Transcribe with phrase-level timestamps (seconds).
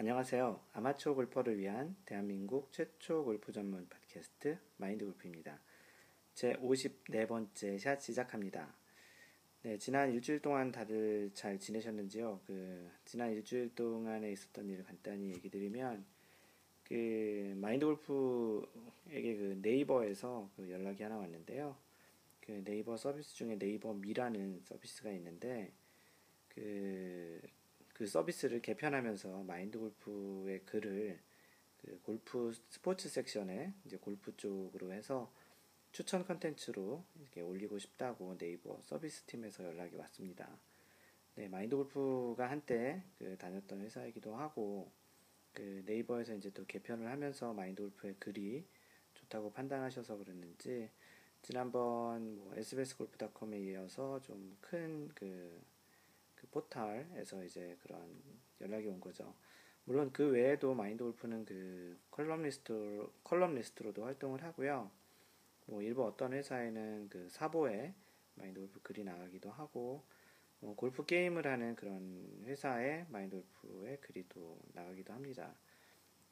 [0.00, 0.58] 안녕하세요.
[0.72, 5.60] 아마추어 골퍼를 위한 대한민국 최초 골프 전문 팟캐스트 마인드 골프입니다.
[6.32, 8.74] 제 54번째 샷 시작합니다.
[9.60, 12.40] 네, 지난 일주일 동안 다들 잘 지내셨는지요?
[12.46, 16.06] 그, 지난 일주일 동안에 있었던 일을 간단히 얘기 드리면,
[16.82, 21.76] 그, 마인드 골프에게 그 네이버에서 그 연락이 하나 왔는데요.
[22.40, 25.74] 그 네이버 서비스 중에 네이버 미라는 서비스가 있는데,
[26.48, 27.42] 그,
[28.00, 31.20] 그 서비스를 개편하면서 마인드 골프의 글을
[31.76, 35.30] 그 골프 스포츠 섹션에 이제 골프 쪽으로 해서
[35.92, 40.48] 추천 컨텐츠로 이렇게 올리고 싶다고 네이버 서비스 팀에서 연락이 왔습니다.
[41.34, 44.90] 네, 마인드 골프가 한때 그 다녔던 회사이기도 하고
[45.52, 48.64] 그 네이버에서 이제 또 개편을 하면서 마인드 골프의 글이
[49.12, 50.88] 좋다고 판단하셔서 그랬는지
[51.42, 55.69] 지난번 뭐 sbs골프닷컴에 이어서 좀 큰 그
[56.40, 58.00] 그 포탈에서 이제 그런
[58.60, 59.34] 연락이 온 거죠.
[59.84, 64.90] 물론 그 외에도 마인드 골프는 그 컬럼리스트 컬럼리스트로도 활동을 하고요.
[65.66, 67.94] 뭐 일부 어떤 회사에는 그 사보에
[68.36, 70.02] 마인드 골프 글이 나가기도 하고
[70.60, 75.54] 뭐 골프 게임을 하는 그런 회사에 마인드 골프의 글이 또 나가기도 합니다.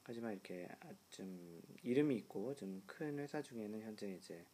[0.04, 0.68] 하지만 이렇게
[1.10, 4.44] 좀 이름이 있고 좀 큰 회사 중에는 현재 이제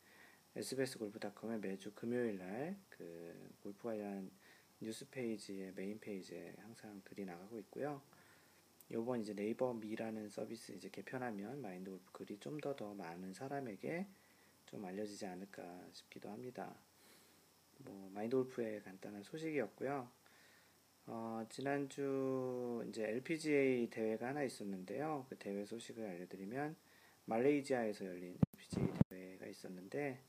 [0.57, 4.31] SBS 골프닷컴에 매주 금요일 날 그 골프 관련
[4.85, 8.03] 뉴스 페이지에 메인 페이지에 항상 글이 나가고 있고요.
[8.91, 14.07] 요번 이제 네이버 미라는 서비스 이제 개편하면 마인드 골프 글이 좀더더 많은 사람에게
[14.67, 16.75] 좀 알려지지 않을까 싶기도 합니다.
[17.79, 20.07] 뭐 마인드 골프의 간단한 소식이었고요.
[21.07, 25.25] 어, 지난주 이제 LPGA 대회가 하나 있었는데요.
[25.31, 26.77] 그 대회 소식을 알려드리면
[27.25, 30.21] 말레이시아에서 열린 LPGA 대회가 있었는데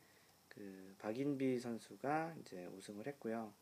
[0.47, 3.53] 그 박인비 선수가 이제 우승을 했고요.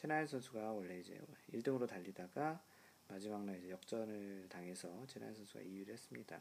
[0.00, 1.20] 최나연 선수가 원래 이제
[1.52, 2.58] 1등으로 달리다가
[3.06, 6.40] 마지막 날 이제 역전을 당해서 최나연 선수가 2위를 했습니다.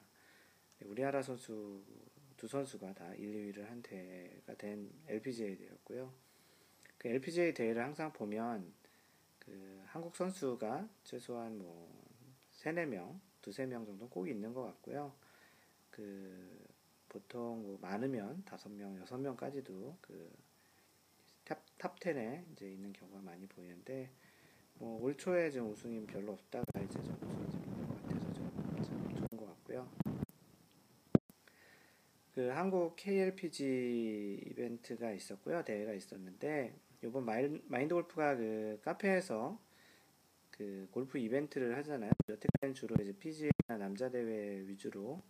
[0.80, 1.84] 네, 우리나라 선수
[2.38, 6.10] 두 선수가 다 1, 2위를 한 대회가 된 LPGA 대회였고요.
[6.98, 8.72] 그 LPGA 대회를 항상 보면
[9.40, 12.02] 그 한국 선수가 최소한 뭐
[12.52, 15.14] 3, 4명, 두세 명 정도 꼭 있는 것 같고요.
[15.92, 16.66] 그
[17.10, 20.32] 보통 뭐 많으면 5명, 6명까지도 그
[21.50, 24.12] top, top10에 이제 있는 경우가 많이 보이는데,
[24.76, 28.84] 뭐, 올 초에 좀 우승이 별로 없다가 이제 좀 우승이 좀 있는 것 같아서 좀,
[28.84, 29.90] 참 좋은 것 같고요.
[32.36, 35.64] 그 한국 KLPGA 이벤트가 있었고요.
[35.64, 39.60] 대회가 있었는데, 요번 마인, 마인드 골프가 그 카페에서
[40.52, 42.12] 그 골프 이벤트를 하잖아요.
[42.30, 45.24] 여태까지는 주로 이제 PGA나 남자 대회 위주로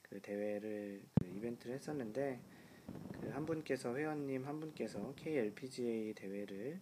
[0.00, 2.40] 그 대회를 그 이벤트를 했었는데,
[3.12, 6.80] 그 한 분께서 회원님 한 분께서 KLPGA 대회를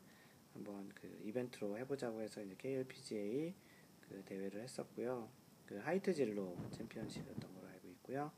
[0.54, 3.54] 한번 그 이벤트로 해보자고 해서 이제 KLPGA
[4.00, 5.28] 그 대회를 했었고요.
[5.66, 8.32] 그 하이트 진로 챔피언십이었던 걸로 알고 있고요.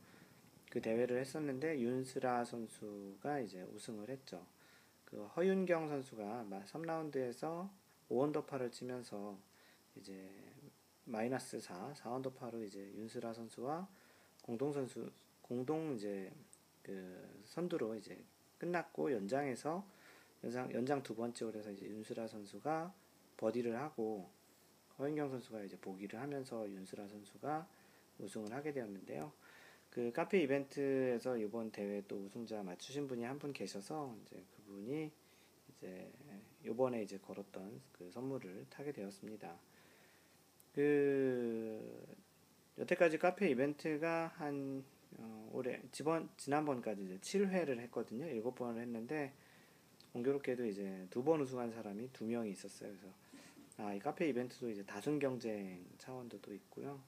[0.69, 4.45] 그 대회를 했었는데 윤스라 선수가 이제 우승을 했죠.
[5.05, 7.71] 그 허윤경 선수가 3라운드에서
[8.11, 9.39] 5원더파를 치면서
[9.95, 10.29] 이제
[11.05, 13.89] 마이너스 4, 4원더파로 이제 윤스라 선수와
[14.43, 15.09] 공동 선수
[15.41, 16.33] 공동 이제
[16.83, 18.23] 그 선두로 이제
[18.59, 19.85] 끝났고 연장에서
[20.45, 22.95] 연장 연장 두 번째 홀에서 이제 윤수라 선수가
[23.37, 24.29] 버디를 하고
[24.99, 27.67] 허인경 선수가 이제 보기를 하면서 윤수라 선수가
[28.19, 29.33] 우승을 하게 되었는데요.
[29.91, 35.11] 그 카페 이벤트에서 이번 대회 또 우승자 맞추신 분이 한 분 계셔서 이제 그분이
[35.71, 36.11] 이제
[36.65, 39.57] 요번에 이제 걸었던 그 선물을 타게 되었습니다.
[40.75, 42.07] 그
[42.79, 44.85] 여태까지 카페 이벤트가 한
[45.17, 48.27] 어, 올해 지번 지난번까지 이제 7회를 했거든요.
[48.27, 49.33] 7번을 했는데
[50.13, 52.91] 공교롭게도 이제 두 번 우승한 사람이 두 명이 있었어요.
[52.91, 53.07] 그래서
[53.79, 57.01] 아, 이 카페 이벤트도 이제 다승 경쟁 차원도 또 있고요.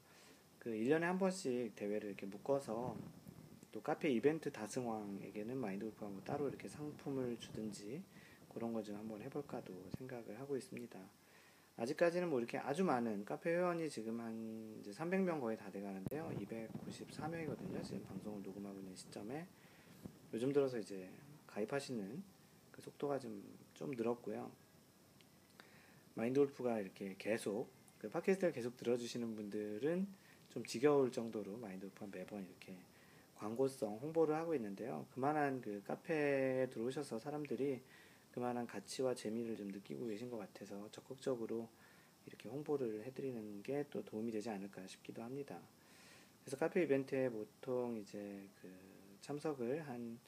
[0.58, 2.96] 그 1년에 한 번씩 대회를 이렇게 묶어서
[3.72, 8.02] 또 카페 이벤트 다승왕에게는 마인드 골프가 뭐 따로 이렇게 상품을 주든지
[8.52, 10.98] 그런 거 좀 한번 해볼까도 생각을 하고 있습니다.
[11.80, 16.30] 아직까지는 뭐 이렇게 아주 많은 카페 회원이 지금 한 이제 300명 거의 다 돼가는데요.
[16.38, 17.82] 294명이거든요.
[17.82, 19.46] 지금 방송을 녹음하고 있는 시점에
[20.34, 21.08] 요즘 들어서 이제
[21.46, 22.22] 가입하시는
[22.70, 24.50] 그 속도가 좀, 좀 늘었고요.
[26.16, 30.06] 마인드 골프가 이렇게 계속 그 팟캐스트를 계속 들어주시는 분들은
[30.50, 32.76] 좀 지겨울 정도로 마인드 골프가 매번 이렇게
[33.36, 35.06] 광고성 홍보를 하고 있는데요.
[35.14, 37.80] 그만한 그 카페에 들어오셔서 사람들이
[38.32, 41.68] 그만한 가치와 재미를 좀 느끼고 계신 것 같아서 적극적으로
[42.26, 45.60] 이렇게 홍보를 해드리는 게 또 도움이 되지 않을까 싶기도 합니다.
[46.42, 48.70] 그래서 카페 이벤트에 보통 이제 그
[49.20, 50.18] 참석을 한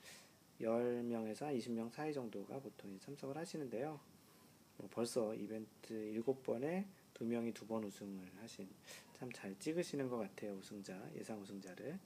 [0.60, 3.98] 10명에서 20명 사이 정도가 보통 참석을 하시는데요.
[4.78, 6.84] 뭐 벌써 이벤트 7번에
[7.14, 8.68] 두 명이 두 번 우승을 하신
[9.18, 11.98] 참 잘 찍으시는 것 같아요 우승자 예상 우승자를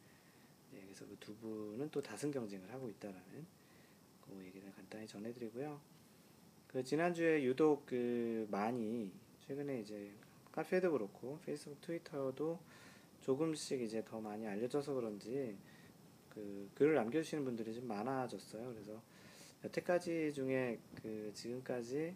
[0.73, 3.47] 네, 그래서 그 두 분은 또 다승 경쟁을 하고 있다라는
[4.27, 5.81] 그 얘기를 간단히 전해드리고요.
[6.69, 9.11] 그 지난주에 유독 그 많이
[9.47, 10.11] 최근에 이제
[10.51, 12.59] 카페도 그렇고 페이스북 트위터도
[13.21, 15.57] 조금씩 이제 더 많이 알려져서 그런지
[16.31, 18.73] 그 글을 남겨주시는 분들이 좀 많아졌어요.
[18.73, 19.01] 그래서
[19.65, 22.15] 여태까지 중에 그 지금까지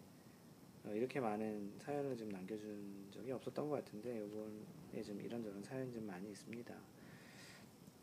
[0.83, 6.05] 어, 이렇게 많은 사연을 좀 남겨준 적이 없었던 것 같은데 이번에 좀 이런저런 사연이 좀
[6.05, 6.75] 많이 있습니다.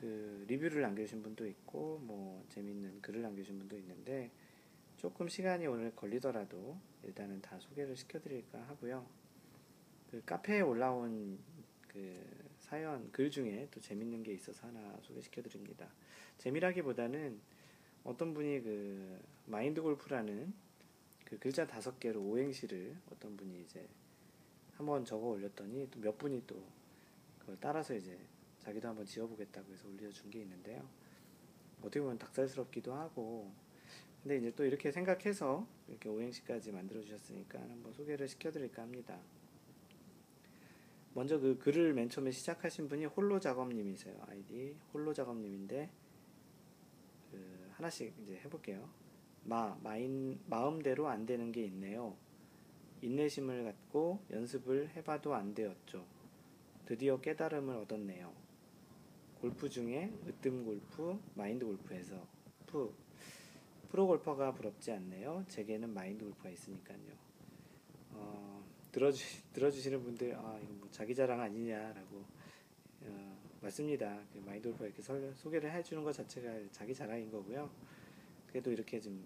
[0.01, 4.31] 그 리뷰를 남겨주신 분도 있고 뭐 재밌는 글을 남겨주신 분도 있는데
[4.99, 9.07] 조금 시간이 오늘 걸리더라도 일단은 다 소개를 시켜드릴까 하고요.
[10.11, 11.39] 그 카페에 올라온
[11.87, 12.21] 그
[12.59, 15.89] 사연 글 중에 또 재밌는 게 있어서 하나 소개시켜드립니다.
[16.39, 17.39] 재미라기보다는
[18.03, 20.53] 어떤 분이 그 마인드 골프라는
[21.25, 23.87] 그 글자 다섯 개로 오행시를 어떤 분이 이제
[24.77, 26.61] 한번 적어 올렸더니 또 몇 분이 또
[27.39, 28.19] 그걸 따라서 이제
[28.59, 30.85] 자기도 한번 지어보겠다고 해서 올려준 게 있는데요.
[31.83, 33.53] 어떻게 보면 닭살스럽기도 하고,
[34.29, 39.19] 근데 이제 또 이렇게 생각해서 이렇게 오행시까지 만들어 주셨으니까 한번 소개를 시켜드릴까 합니다.
[41.15, 44.23] 먼저 그 글을 맨 처음에 시작하신 분이 홀로 작업님이세요.
[44.29, 45.89] 아이디 홀로 작업님인데
[47.31, 48.87] 그 하나씩 이제 해볼게요.
[49.45, 52.15] 마 마인 마음대로 안 되는 게 있네요.
[53.01, 56.05] 인내심을 갖고 연습을 해봐도 안 되었죠.
[56.85, 58.31] 드디어 깨달음을 얻었네요.
[59.41, 62.27] 골프 중에 으뜸 골프, 마인드 골프에서
[62.67, 62.95] 프
[63.89, 65.45] 프로 골퍼가 부럽지 않네요.
[65.49, 66.99] 제게는 마인드 골프가 있으니까요.
[68.13, 68.63] 어,
[68.93, 72.25] 들어주 들어주시는 분들 아 이거 뭐 자기 자랑 아니냐라고
[73.03, 74.21] 어, 맞습니다.
[74.33, 77.71] 그 마인드 골프 이렇게 설, 소개를 해주는 것 자체가 자기 자랑인 거고요.
[78.49, 79.25] 그래도 이렇게 좀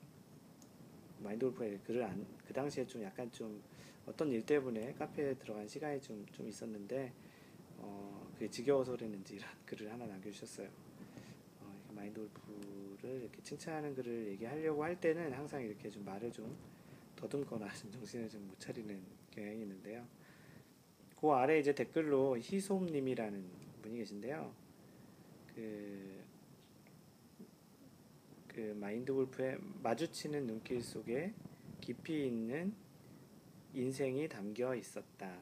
[1.21, 3.63] 마인드 골프에 글을 안, 그 당시에 좀 약간 좀
[4.07, 7.13] 어떤 일 때문에 카페에 들어간 시간이 좀, 좀 있었는데
[7.79, 10.69] 어, 그게 지겨워서 그랬는지 이런 글을 하나 남겨주셨어요.
[11.61, 12.72] 어, 마인드 골프
[13.03, 16.57] 를 이렇게 칭찬하는 글을 얘기하려고 할 때는 항상 이렇게 좀 말을 좀
[17.17, 19.03] 더듬거나 좀 정신을 좀 못 차리는
[19.33, 20.07] 경향이 있는데요.
[21.21, 23.45] 그 아래 이제 댓글로 희솜님이라는
[23.83, 24.55] 분이 계신데요.
[25.53, 26.23] 그,
[28.47, 31.35] 그 마인드 골프의 마주치는 눈길 속에
[31.81, 32.73] 깊이 있는
[33.75, 35.41] 인생이 담겨 있었다.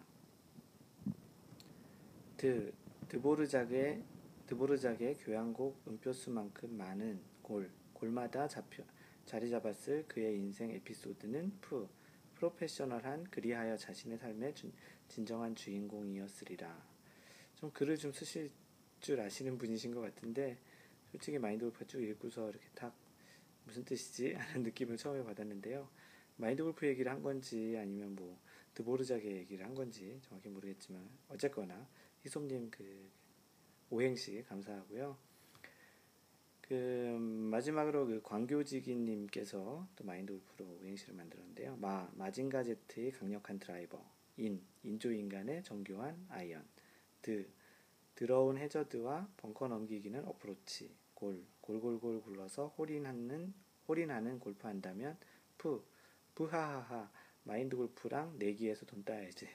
[2.39, 2.73] 드
[3.09, 4.03] 드보르작의
[4.47, 8.85] 드보르작의 교향곡 음표수만큼 많은 골 골마다 잡혀
[9.27, 11.89] 자리 잡았을 그의 인생 에피소드는 프
[12.37, 14.71] 프로페셔널한 그리하여 자신의 삶의 주,
[15.09, 16.89] 진정한 주인공이었으리라.
[17.57, 18.53] 좀 글을 좀 쓰실
[19.01, 20.59] 줄 아시는 분이신 것 같은데
[21.11, 22.95] 솔직히 마인드 골프 쭉 읽고서 이렇게 딱
[23.65, 25.91] 무슨 뜻이지 하는 느낌을 처음에 받았는데요.
[26.37, 28.39] 마인드 골프 얘기를 한 건지 아니면 뭐
[28.75, 31.89] 드보르작의 얘기를 한 건지 정확히 모르겠지만 어쨌거나
[32.25, 33.11] 희솜님 그
[33.91, 35.30] 오행시 감사하고요.
[36.71, 37.19] 그
[37.51, 41.77] 마지막으로 그 광교지기님께서 또 마인드 골프로 오행시를 만들었는데요.
[41.79, 44.01] 마 마징가 제트의 강력한 드라이버,
[44.37, 46.65] 인 인조 인간의 정교한 아이언,
[47.23, 47.51] 드
[48.15, 53.53] 들어온 해저드와 벙커 넘기기는 어프로치, 골 골골골 굴러서 홀인하는
[53.89, 55.19] 홀인하는 골프 한다면
[55.59, 55.83] 푸
[56.37, 57.11] 부하하하
[57.43, 59.49] 마인드 골프랑 내기에서 돈 따야지.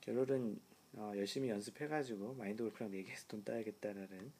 [0.00, 0.60] 결론은
[0.94, 4.32] 어, 열심히 연습해가지고 마인드 골프랑 내기해서 돈 따야겠다라는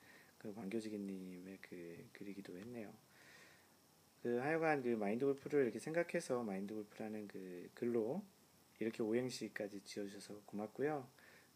[0.43, 2.93] 그 광교지기님의 그 글이기도 했네요.
[4.23, 8.23] 그 하여간 그 마인드 골프를 이렇게 생각해서 마인드 골프라는 그 글로
[8.79, 11.09] 이렇게 오행시까지 지어주셔서 고맙고요.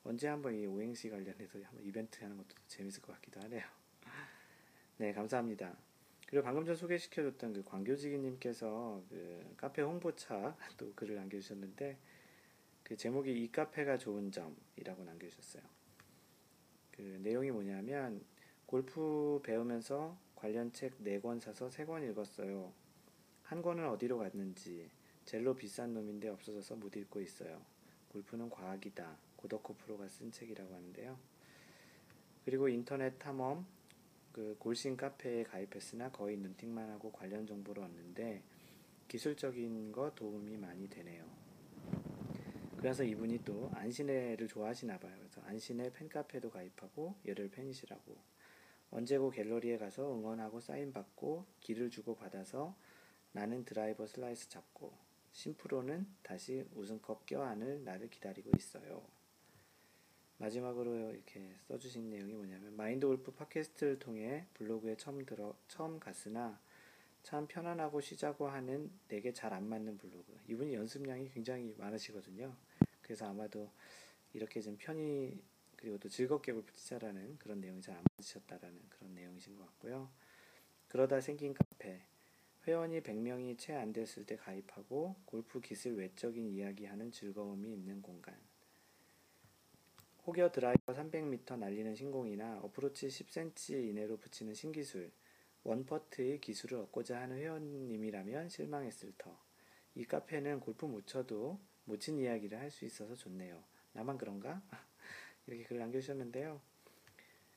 [0.04, 3.64] 언제 한번 이 오행시 관련해서 한번 이벤트 하는 것도 재밌을 것 같기도 하네요.
[4.98, 5.76] 네, 감사합니다.
[6.28, 11.98] 그리고 방금 전 소개시켜줬던 그 광교지기님께서 그 카페 홍보차 또 글을 남겨주셨는데
[12.84, 15.62] 그 제목이 이 카페가 좋은 점이라고 남겨주셨어요.
[16.92, 18.24] 그 내용이 뭐냐면
[18.66, 22.72] 골프 배우면서 관련 책 4권 사서 3권 읽었어요.
[23.44, 24.90] 한 권은 어디로 갔는지
[25.24, 27.62] 젤로 비싼 놈인데 없어져서 못 읽고 있어요.
[28.08, 29.16] 골프는 과학이다.
[29.36, 31.16] 고덕호 프로가 쓴 책이라고 하는데요.
[32.44, 33.64] 그리고 인터넷 탐험
[34.32, 38.42] 그 골신 카페에 가입했으나 거의 눈팅만 하고 관련 정보를 얻는데
[39.06, 41.24] 기술적인 거 도움이 많이 되네요.
[42.76, 45.14] 그래서 이분이 또 안신애를 좋아하시나 봐요.
[45.18, 48.35] 그래서 안신애 팬카페도 가입하고 열혈 팬이시라고.
[48.90, 52.76] 언제고 갤러리에 가서 응원하고 사인 받고 기를 주고 받아서
[53.32, 54.92] 나는 드라이버 슬라이스 잡고
[55.32, 59.02] 심프로는 다시 우승컵 껴안을 나를 기다리고 있어요.
[60.38, 66.60] 마지막으로 이렇게 써주신 내용이 뭐냐면 마인드 골프 팟캐스트를 통해 블로그에 처음 들어 처음 갔으나
[67.22, 70.38] 참 편안하고 쉬자고 하는 내게 잘 안 맞는 블로그.
[70.48, 72.54] 이분이 연습량이 굉장히 많으시거든요.
[73.02, 73.70] 그래서 아마도
[74.32, 75.42] 이렇게 좀 편히
[75.76, 80.10] 그리고 또 즐겁게 골프 치자라는 그런 내용이 잘 안 맞으셨다라는 그런 내용이신 것 같고요.
[80.88, 82.02] 그러다 생긴 카페
[82.66, 88.36] 회원이 100명이 채 안 됐을 때 가입하고 골프 기술 외적인 이야기하는 즐거움이 있는 공간.
[90.26, 95.10] 혹여 드라이버 300m 날리는 신공이나 어프로치 10cm 이내로 붙이는 신기술,
[95.64, 99.38] 원퍼트의 기술을 얻고자 하는 회원님이라면 실망했을 터.
[99.94, 103.62] 이 카페는 골프 못 쳐도 못 친 이야기를 할 수 있어서 좋네요.
[103.92, 104.62] 나만 그런가?
[105.46, 106.60] 이렇게 글을 남겨주셨는데요.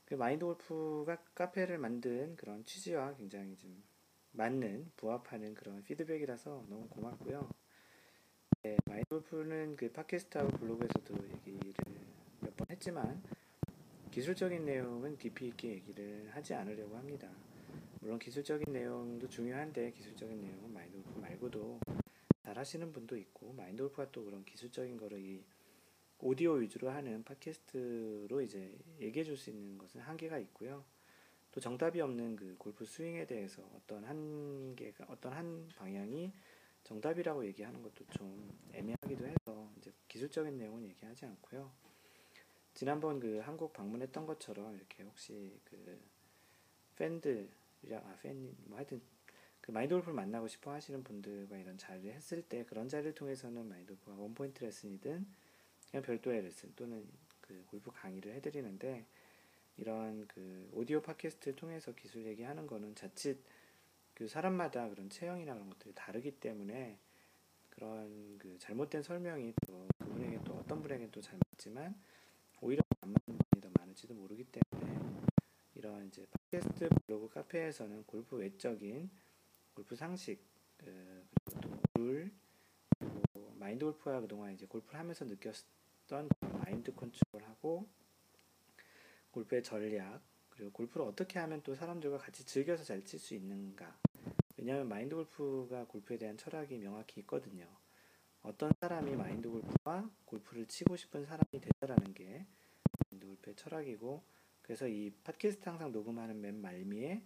[0.05, 3.83] 그 마인드 골프가 카페를 만든 그런 취지와 굉장히 좀
[4.31, 7.49] 맞는 부합하는 그런 피드백이라서 너무 고맙고요.
[8.63, 11.15] 네, 마인드 골프는 그 팟캐스트하고 블로그에서도
[11.47, 11.73] 얘기를
[12.41, 13.21] 몇 번 했지만
[14.11, 17.29] 기술적인 내용은 깊이 있게 얘기를 하지 않으려고 합니다.
[18.01, 21.79] 물론 기술적인 내용도 중요한데 기술적인 내용은 마인드 골프 말고도
[22.43, 25.43] 잘 하시는 분도 있고 마인드 골프가 또 그런 기술적인 거를 이
[26.21, 30.83] 오디오 위주로 하는 팟캐스트로 이제 얘기해 줄 수 있는 것은 한계가 있고요.
[31.51, 36.33] 또 정답이 없는 그 골프 스윙에 대해서 어떤 한계가 어떤 한 방향이
[36.83, 41.71] 정답이라고 얘기하는 것도 좀 애매하기도 해서 이제 기술적인 내용은 얘기하지 않고요.
[42.73, 46.01] 지난번 그 한국 방문했던 것처럼 이렇게 혹시 그
[46.97, 49.01] 팬들이랑 아팬 뭐 하여튼
[49.61, 53.93] 그 마인드 골프를 만나고 싶어 하시는 분들과 이런 자리를 했을 때 그런 자리를 통해서는 마인드
[53.93, 55.25] 골프가 원포인트 레슨이든
[55.91, 57.07] 그냥 별도의 레슨 또는
[57.41, 59.05] 그 골프 강의를 해드리는데
[59.77, 63.39] 이런 그 오디오 팟캐스트를 통해서 기술 얘기하는 거는 자칫
[64.13, 66.97] 그 사람마다 그런 체형이나 그런 것들이 다르기 때문에
[67.69, 71.95] 그런 그 잘못된 설명이 또 그분에게 또 어떤 분에게 또 잘 맞지만
[72.61, 74.99] 오히려 안 맞는 분이 더 많을지도 모르기 때문에
[75.75, 79.09] 이런 이제 팟캐스트 블로그 카페에서는 골프 외적인
[79.73, 80.43] 골프 상식
[80.77, 82.31] 그, 그리고 또 룰
[82.99, 85.53] 그리고 마인드 골프가 그동안 이제 골프를 하면서 느꼈
[86.09, 87.87] 던 마인드 컨트롤하고
[89.29, 93.95] 골프의 전략 그리고 골프를 어떻게 하면 또 사람들과 같이 즐겨서 잘 칠 수 있는가
[94.57, 97.67] 왜냐하면 마인드 골프가 골프에 대한 철학이 명확히 있거든요.
[98.41, 102.45] 어떤 사람이 마인드 골프와 골프를 치고 싶은 사람이 되라는 게
[103.11, 104.23] 마인드 골프의 철학이고
[104.63, 107.21] 그래서 이 팟캐스트 항상 녹음하는 맨 말미에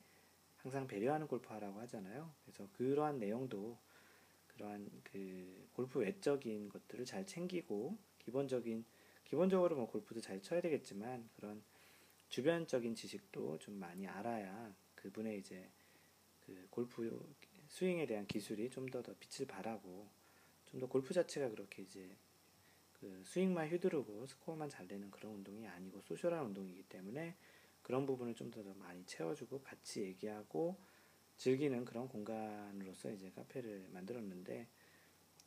[0.57, 2.33] 항상 배려하는 골프하라고 하잖아요.
[2.43, 3.77] 그래서 그러한 내용도
[4.47, 8.85] 그러한 그 골프 외적인 것들을 잘 챙기고 기본적인
[9.25, 11.63] 기본적으로 뭐 골프도 잘 쳐야 되겠지만 그런
[12.29, 15.69] 주변적인 지식도 좀 많이 알아야 그분의 이제
[16.45, 17.33] 그 골프
[17.67, 20.07] 스윙에 대한 기술이 좀 더 더 빛을 발하고
[20.65, 22.15] 좀 더 골프 자체가 그렇게 이제
[22.93, 27.35] 그 스윙만 휘두르고 스코어만 잘 내는 그런 운동이 아니고 social한 운동이기 때문에
[27.81, 30.77] 그런 부분을 좀 더 많이 채워주고 같이 얘기하고
[31.37, 34.67] 즐기는 그런 공간으로서 이제 카페를 만들었는데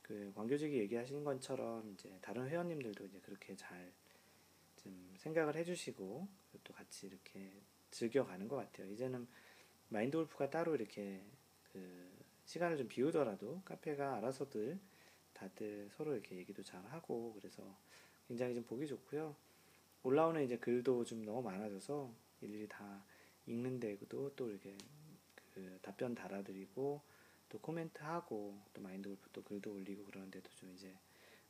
[0.06, 3.92] 그 광교지기 얘기하신 것처럼 이제 다른 회원님들도 이제 그렇게 잘
[4.86, 6.28] 좀 생각을 해주시고
[6.62, 7.52] 또 같이 이렇게
[7.90, 8.88] 즐겨가는 것 같아요.
[8.92, 9.26] 이제는
[9.88, 11.24] 마인드 골프가 따로 이렇게
[11.72, 12.08] 그
[12.44, 14.78] 시간을 좀 비우더라도 카페가 알아서들
[15.32, 17.76] 다들 서로 이렇게 얘기도 잘 하고 그래서
[18.28, 19.34] 굉장히 좀 보기 좋고요.
[20.04, 23.04] 올라오는 이제 글도 좀 너무 많아져서 일일이 다
[23.46, 24.76] 읽는데도 또 이렇게
[25.52, 27.02] 그 답변 달아드리고
[27.48, 30.94] 또 코멘트 하고 또 마인드 골프 또 글도 올리고 그러는데도 좀 이제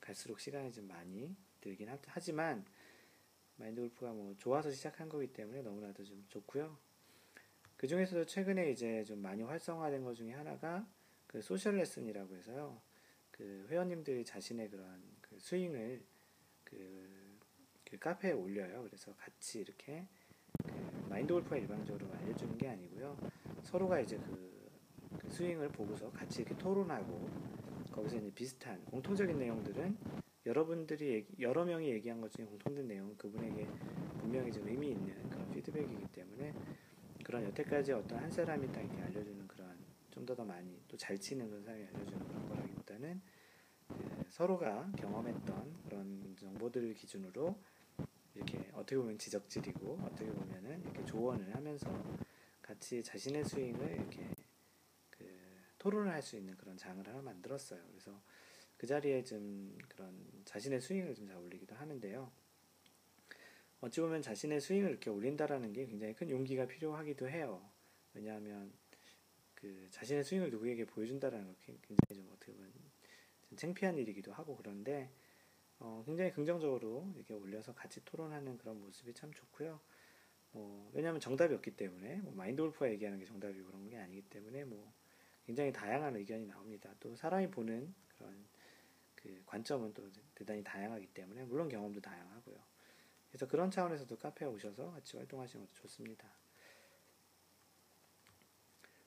[0.01, 2.65] 갈수록 시간이 좀 많이 들긴 하지만
[3.57, 6.77] 마인드 골프가 뭐 좋아서 시작한 거기 때문에 너무나도 좀 좋고요.
[7.77, 10.87] 그 중에서도 최근에 이제 좀 많이 활성화된 것 중에 하나가
[11.27, 12.81] 그 social 레슨이라고 해서요.
[13.31, 16.03] 그 회원님들이 자신의 그런 그 스윙을
[16.65, 17.39] 그,
[17.85, 18.83] 그 카페에 올려요.
[18.83, 20.07] 그래서 같이 이렇게
[20.65, 23.17] 그 마인드 골프가 일반적으로 알려주는 게 아니고요.
[23.63, 24.56] 서로가 이제 그, 그
[25.29, 27.29] 스윙을 보고서 같이 이렇게 토론하고
[27.93, 29.97] 거기서 이제 비슷한 공통적인 내용들은
[30.47, 33.67] 여러분들이 얘기, 여러 명이 얘기한 것 중에 공통된 내용은 그분에게
[34.21, 36.55] 분명히 좀 의미 있는 그런 피드백이기 때문에
[37.25, 39.77] 그런 여태까지 어떤 한 사람이 딱 이렇게 알려주는 그런
[40.11, 43.21] 좀 더 더 많이 또 잘 치는 그런 사람이 알려주는 그런 거라기보다는
[43.89, 47.59] 그 서로가 경험했던 그런 정보들을 기준으로
[48.35, 51.87] 이렇게 어떻게 보면 지적질이고 어떻게 보면은 이렇게 조언을 하면서
[52.63, 54.36] 같이 자신의 스윙을 이렇게 그
[55.87, 57.81] 토론을 할 수 있는 그런 장을 하나 만들었어요.
[57.91, 58.21] 그래서
[58.77, 62.29] 그 자리에 좀 그런 자신의 스윙을 좀 잘 올리기도 하는데요.
[63.81, 67.63] 어찌 보면 자신의 스윙을 이렇게 올린다라는 게 굉장히 큰 용기가 필요하기도 해요.
[68.15, 68.73] 왜냐하면
[69.55, 72.73] 그 자신의 스윙을 누구에게 보여준다라는 건 굉장히 좀 어떻게 보면
[73.49, 75.09] 좀 창피한 일이기도 하고 그런데
[75.79, 79.79] 어 굉장히 긍정적으로 이렇게 올려서 같이 토론하는 그런 모습이 참 좋고요.
[80.51, 84.65] 뭐 왜냐하면 정답이 없기 때문에 뭐 마인드 골프가 얘기하는 게 정답이고 그런 게 아니기 때문에
[84.65, 84.93] 뭐
[85.47, 86.93] 굉장히 다양한 의견이 나옵니다.
[86.99, 88.45] 또 사람이 보는 그런
[89.15, 92.57] 그그 관점은 또 대단히 다양하기 때문에 물론 경험도 다양하고요.
[93.29, 96.29] 그래서 그런 차원에서도 카페에 오셔서 같이 활동하시는 것도 좋습니다.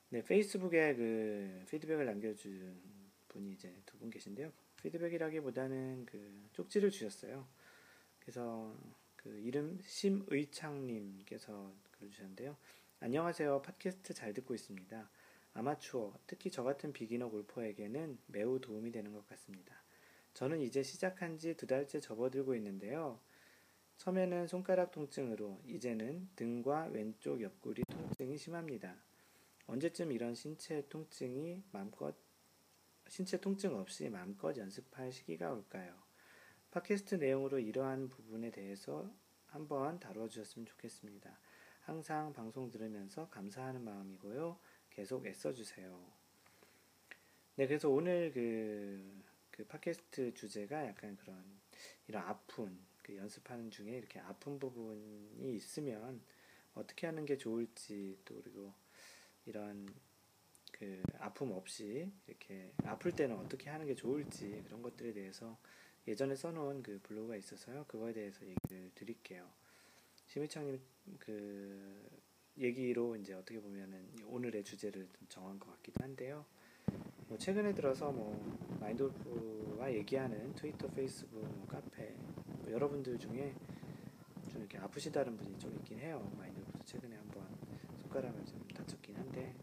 [0.10, 2.82] 네, 페이스북에 그 피드백을 남겨준
[3.28, 4.52] 분이 이제 두 분 계신데요.
[4.82, 7.48] 피드백이라기보다는 그 쪽지를 주셨어요.
[8.20, 8.76] 그래서
[9.18, 12.56] 그 이름 심의창님께서 글을 주셨는데요.
[13.02, 13.62] 안녕하세요.
[13.62, 15.10] 팟캐스트 잘 듣고 있습니다.
[15.60, 19.76] 아마추어, 특히 저 같은 비기너 골퍼에게는 매우 도움이 되는 것 같습니다.
[20.34, 23.20] 저는 이제 시작한 지 두 달째 접어들고 있는데요.
[23.98, 28.96] 처음에는 손가락 통증으로 이제는 등과 왼쪽 옆구리 통증이 심합니다.
[29.68, 32.16] 언제쯤 이런 신체 통증이 마음껏
[33.10, 35.94] 신체 통증 없이 마음껏 연습할 시기가 올까요?
[36.72, 39.12] 팟캐스트 내용으로 이러한 부분에 대해서
[39.48, 41.38] 한번 다뤄주셨으면 좋겠습니다.
[41.82, 44.58] 항상 방송 들으면서 감사하는 마음이고요.
[45.00, 45.98] 계속 애써주세요.
[47.56, 51.42] 네, 그래서 오늘 그, 그 팟캐스트 주제가 약간 그런
[52.10, 56.22] 이런 아픈 그 연습하는 중에 이렇게 아픈 부분이 있으면
[56.76, 58.74] 어떻게 하는 게 좋을지 또 그리고
[59.46, 59.88] 이런
[60.74, 65.58] 그 아픔 없이 이렇게 아플 때는 어떻게 하는 게 좋을지 그런 것들에 대해서
[66.10, 67.86] 예전에 써놓은 그 블로그가 있어서요.
[67.88, 69.50] 그거에 대해서 얘기를 드릴게요.
[70.28, 70.82] 심희창님
[71.20, 72.20] 그
[72.60, 76.46] 얘기로 이제 어떻게 보면은 오늘의 주제를 좀 정한 것 같기도 한데요.
[77.28, 78.38] 뭐 최근에 들어서 뭐
[78.80, 82.14] 마인돌프와 얘기하는 트위터, 페이스북, 뭐 카페
[82.46, 83.54] 뭐 여러분들 중에
[84.50, 86.30] 좀 이렇게 아프시다는 분이 좀 있긴 해요.
[86.38, 87.48] 마인돌프도 최근에 한번
[88.02, 89.56] 손가락을 좀 다쳤긴 한데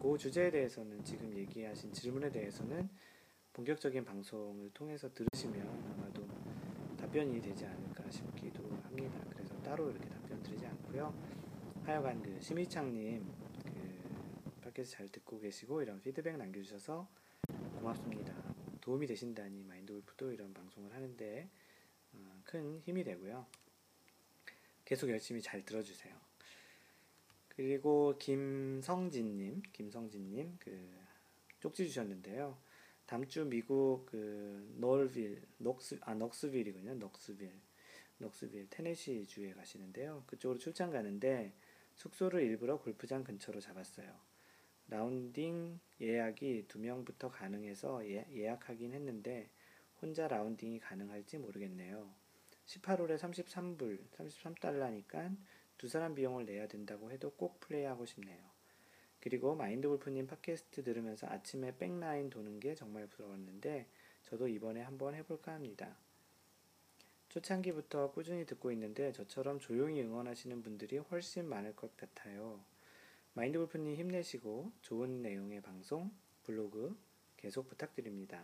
[0.00, 2.88] 그 주제에 대해서는 지금 얘기하신 질문에 대해서는
[3.54, 6.28] 본격적인 방송을 통해서 들으시면 아마도
[6.96, 9.18] 답변이 되지 않을까 싶기도 합니다.
[9.30, 11.35] 그래서 따로 이렇게 답변 드리지 않고요.
[11.86, 13.24] 하여간 그 심희창님
[13.62, 17.08] 그 밖에서 잘 듣고 계시고 이런 피드백 남겨주셔서
[17.78, 18.34] 고맙습니다.
[18.80, 21.48] 도움이 되신다니 마인드골프도 이런 방송을 하는데
[22.12, 23.46] 어, 큰 힘이 되고요.
[24.84, 26.12] 계속 열심히 잘 들어주세요.
[27.50, 30.90] 그리고 김성진님, 김성진님 그
[31.60, 32.58] 쪽지 주셨는데요.
[33.06, 36.94] 다음 주 미국 그 노얼빌, 넉스 아 넉스빌이군요.
[36.94, 37.52] 넉스빌,
[38.18, 40.24] 넉스빌 테네시 주에 가시는데요.
[40.26, 41.54] 그쪽으로 출장 가는데
[41.96, 44.14] 숙소를 일부러 골프장 근처로 잡았어요.
[44.88, 49.50] 라운딩 예약이 두 명부터 가능해서 예, 예약하긴 했는데
[50.00, 52.08] 혼자 라운딩이 가능할지 모르겠네요.
[52.66, 55.36] 18홀에 33불, 33달러니까
[55.78, 58.38] 두 사람 비용을 내야 된다고 해도 꼭 플레이하고 싶네요.
[59.20, 63.88] 그리고 마인드 골프님 팟캐스트 들으면서 아침에 백라인 도는 게 정말 부러웠는데
[64.22, 65.96] 저도 이번에 한번 해볼까 합니다.
[67.36, 72.64] 초창기부터 꾸준히 듣고 있는데 저처럼 조용히 응원하시는 분들이 훨씬 많을 것 같아요.
[73.34, 76.10] 마인드 골프님 힘내시고 좋은 내용의 방송,
[76.44, 76.98] 블로그
[77.36, 78.42] 계속 부탁드립니다.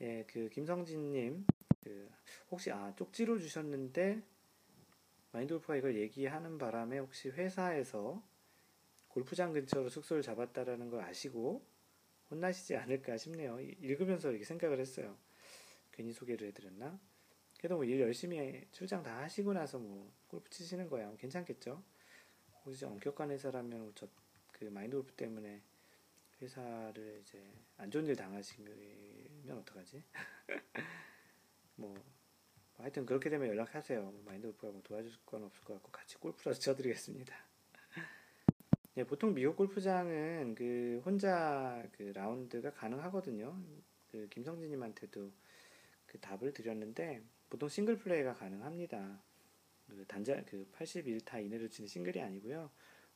[0.00, 1.46] 예, 그 김성진님,
[1.84, 2.10] 그
[2.50, 4.20] 혹시 아 쪽지로 주셨는데
[5.30, 8.20] 마인드 골프가 이걸 얘기하는 바람에 혹시 회사에서
[9.06, 11.64] 골프장 근처로 숙소를 잡았다라는 걸 아시고
[12.32, 13.60] 혼나시지 않을까 싶네요.
[13.60, 15.16] 읽으면서 이렇게 생각을 했어요.
[15.92, 17.11] 괜히 소개를 해드렸나?
[17.62, 21.14] 그래도 뭐 일 열심히 출장 다 하시고 나서 뭐 골프 치시는 거야.
[21.16, 21.80] 괜찮겠죠?
[22.64, 24.08] 혹시 엄격한 회사라면 저
[24.52, 25.60] 그 마인드 골프 때문에
[26.40, 27.42] 회사를 이제
[27.78, 30.04] 안 좋은 일 당하시면 어떡하지?
[31.76, 31.94] 뭐
[32.76, 34.00] 하여튼 그렇게 되면 연락하세요.
[34.02, 37.34] 뭐 마인드 골프가 뭐 도와줄 건 없을 것 같고 같이 골프라도 쳐드리겠습니다.
[38.94, 43.60] 네, 보통 미국 골프장은 그 혼자 그 라운드가 가능하거든요.
[44.12, 45.32] 그 김성진님한테도
[46.06, 49.22] 그 답을 드렸는데 보통 싱글 플레이가 가능합니다.
[49.86, 52.70] 그 단자 그 81타 이내로 치는 싱글이 아니고요.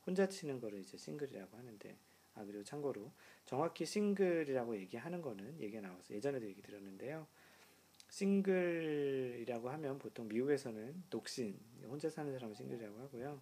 [0.05, 1.97] 혼자 치는 거를 이제 싱글이라고 하는데
[2.35, 3.11] 아 그리고 참고로
[3.47, 7.27] 정확히 싱글이라고 얘기하는 거는 얘기가 나와서 예전에도 얘기 드렸는데요.
[8.11, 13.41] 싱글이라고 하면 보통 미국에서는 독신, 혼자 사는 사람을 싱글이라고 하고요.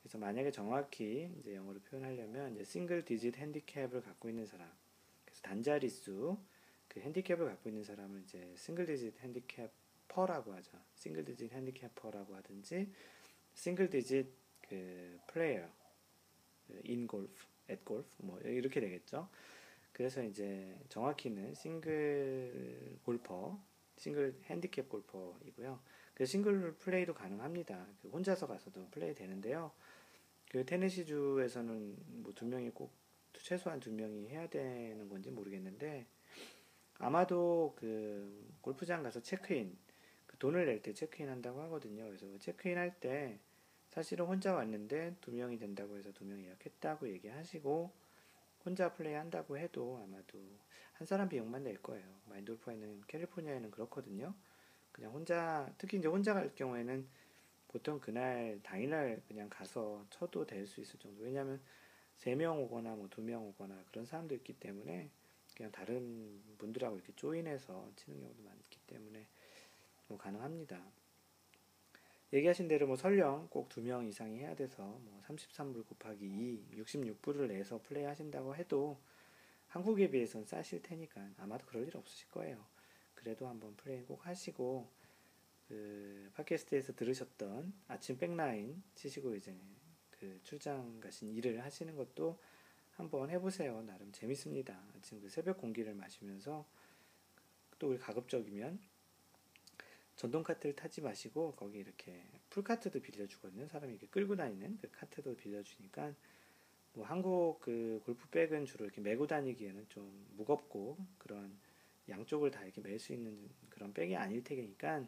[0.00, 4.70] 그래서 만약에 정확히 이제 영어로 표현하려면 이제 single digit handicap을 갖고 있는 사람,
[5.26, 6.38] 그래서 단자리수
[6.88, 10.78] 그 핸디캡을 갖고 있는 사람을 이제 single digit handicapper라고 하죠.
[10.94, 12.88] single digit handicapper라고 하든지
[13.52, 14.26] single digit
[14.68, 15.68] 그 player
[16.84, 17.34] in golf,
[17.68, 19.28] at golf 뭐 이렇게 되겠죠.
[19.92, 23.60] 그래서 이제 정확히는 싱글 골퍼
[23.96, 25.80] 싱글 핸디캡 골퍼이고요.
[26.14, 27.86] 그 싱글 플레이도 가능합니다.
[28.00, 29.72] 그 혼자서 가서도 플레이 되는데요.
[30.48, 32.92] 그 테네시주에서는 뭐 두 명이 꼭
[33.32, 36.06] 최소한 두 명이 해야 되는 건지 모르겠는데
[36.98, 39.83] 아마도 그 골프장 가서 체크인 그
[40.44, 42.04] 돈을 낼 때 체크인 한다고 하거든요.
[42.04, 43.38] 그래서 체크인 할 때
[43.88, 47.90] 사실은 혼자 왔는데 두 명이 된다고 해서 두 명 예약했다고 얘기하시고
[48.66, 50.38] 혼자 플레이 한다고 해도 아마도
[50.92, 52.04] 한 사람 비용만 낼 거예요.
[52.26, 54.34] 마인드 골프에는 캘리포니아에는 그렇거든요.
[54.92, 57.08] 그냥 혼자 특히 이제 혼자 갈 경우에는
[57.68, 61.22] 보통 그날 당일날 그냥 가서 쳐도 될 수 있을 정도.
[61.22, 61.58] 왜냐하면
[62.16, 65.08] 세 명 오거나 뭐 두 명 오거나 그런 사람도 있기 때문에
[65.56, 69.26] 그냥 다른 분들하고 이렇게 조인해서 치는 경우도 많기 때문에
[70.14, 70.80] 뭐 가능합니다.
[72.32, 77.48] 얘기하신 대로 뭐 설령 꼭 두 명 이상이 해야 돼서 뭐 33불 곱하기 2, 66불을
[77.48, 79.00] 내서 플레이 하신다고 해도
[79.68, 82.64] 한국에 비해서는 싸실 테니까 아마도 그럴 일 없으실 거예요.
[83.14, 84.88] 그래도 한번 플레이 꼭 하시고
[85.68, 89.56] 그 팟캐스트에서 들으셨던 아침 back nine 치시고 이제
[90.12, 92.38] 그 출장 가신 일을 하시는 것도
[92.92, 93.82] 한번 해보세요.
[93.82, 94.80] 나름 재밌습니다.
[94.96, 96.64] 아침 그 새벽 공기를 마시면서
[97.80, 98.93] 또 우리 가급적이면
[100.16, 103.66] 전동 카트를 타지 마시고 거기 이렇게 pull cart도 빌려주거든요.
[103.68, 106.14] 사람이 이렇게 끌고 다니는 그 카트도 빌려주니까
[106.94, 111.56] 뭐 한국 그 골프백은 주로 이렇게 메고 다니기에는 좀 무겁고 그런
[112.08, 115.06] 양쪽을 다 이렇게 멜 수 있는 그런 백이 아닐 테니까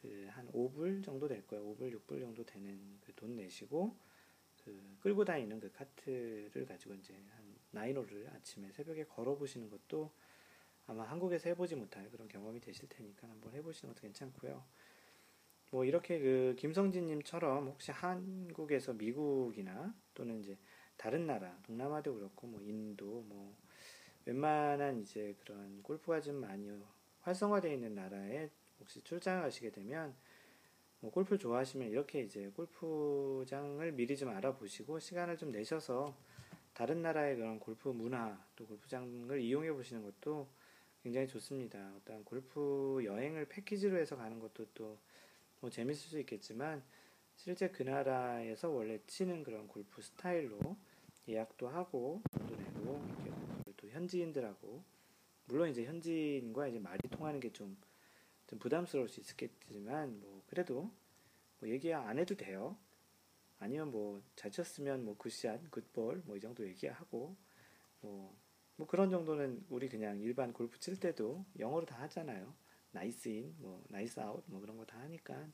[0.00, 1.64] 그 한 5불 정도 될 거예요.
[1.76, 3.94] 5불, 6불 정도 되는 그 돈 내시고
[4.64, 10.10] 그 끌고 다니는 그 카트를 가지고 이제 한 나인홀을 아침에 새벽에 걸어 보시는 것도
[10.86, 14.64] 아마 한국에서 해보지 못할 그런 경험이 되실 테니까 한번 해보시는 것도 괜찮고요.
[15.70, 20.58] 뭐 이렇게 그 김성진님처럼 혹시 한국에서 미국이나 또는 이제
[20.96, 23.56] 다른 나라 동남아도 그렇고 뭐 인도 뭐
[24.26, 26.70] 웬만한 이제 그런 골프가 좀 많이
[27.22, 30.14] 활성화되어 있는 나라에 혹시 출장을 가시게 되면
[31.00, 36.14] 뭐 골프 좋아하시면 이렇게 이제 골프장을 미리 좀 알아보시고 시간을 좀 내셔서
[36.74, 40.48] 다른 나라의 그런 골프 문화 또 골프장을 이용해 보시는 것도
[41.02, 41.94] 굉장히 좋습니다.
[41.96, 44.98] 어떤 골프 여행을 패키지로 해서 가는 것도 또
[45.62, 46.82] 뭐 재밌을 수 있겠지만
[47.36, 50.76] 실제 그 나라에서 원래 치는 그런 골프 스타일로
[51.28, 53.00] 예약도 하고 돈도 내고
[53.64, 54.82] 이렇게 또 현지인들하고
[55.46, 57.76] 물론 이제 현지인과 이제 말이 통하는 게좀
[58.48, 60.90] 좀 부담스러울 수 있겠지만 뭐 그래도
[61.60, 62.76] 뭐 얘기 안 해도 돼요.
[63.60, 67.36] 아니면 뭐 잘 쳤으면 뭐 굿샷, 굿볼 뭐 이 정도 얘기하고
[68.00, 68.36] 뭐,
[68.76, 72.52] 뭐 그런 정도는 우리 그냥 일반 골프 칠 때도 영어로 다 하잖아요.
[72.92, 75.46] nice in, 뭐 nice out 뭐 그런 거 다 하니까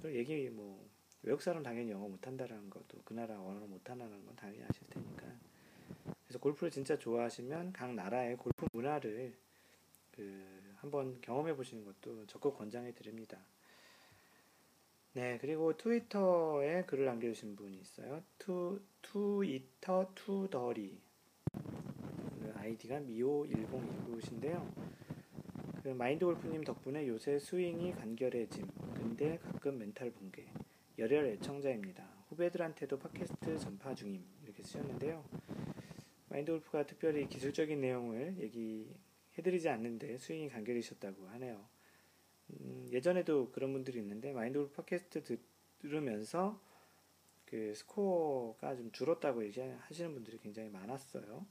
[0.00, 0.88] 그 얘기 뭐
[1.22, 5.26] 외국 사람 당연히 영어 못한다라는 것도 그 나라 언어 못한다는 건 당연히 아실 테니까
[6.24, 9.34] 그래서 골프를 진짜 좋아하시면 각 나라의 골프 문화를
[10.12, 13.38] 그 한번 경험해 보시는 것도 적극 권장해 드립니다.
[15.14, 18.22] 네, 그리고 트위터에 글을 남겨주신 분이 있어요.
[18.38, 20.98] 투, 트위터 투더리.
[22.64, 24.74] 그 아이디가 미오1019신데요.
[25.82, 28.66] 그 마인드 골프님 덕분에 요새 스윙이 간결해짐.
[28.94, 30.46] 근데 가끔 멘탈 붕괴.
[30.98, 32.08] 열혈 애청자입니다.
[32.30, 34.24] 후배들한테도 팟캐스트 전파 중임.
[34.42, 35.22] 이렇게 쓰셨는데요.
[36.30, 38.88] 마인드 골프가 특별히 기술적인 내용을 얘기
[39.36, 41.68] 해드리지 않는데 스윙이 간결해지셨다고 하네요.
[42.48, 45.38] 음, 예전에도 그런 분들이 있는데 마인드 골프 팟캐스트
[45.80, 46.58] 들으면서
[47.44, 51.44] 그 스코어가 좀 줄었다고 얘기하시는 분들이 굉장히 많았어요.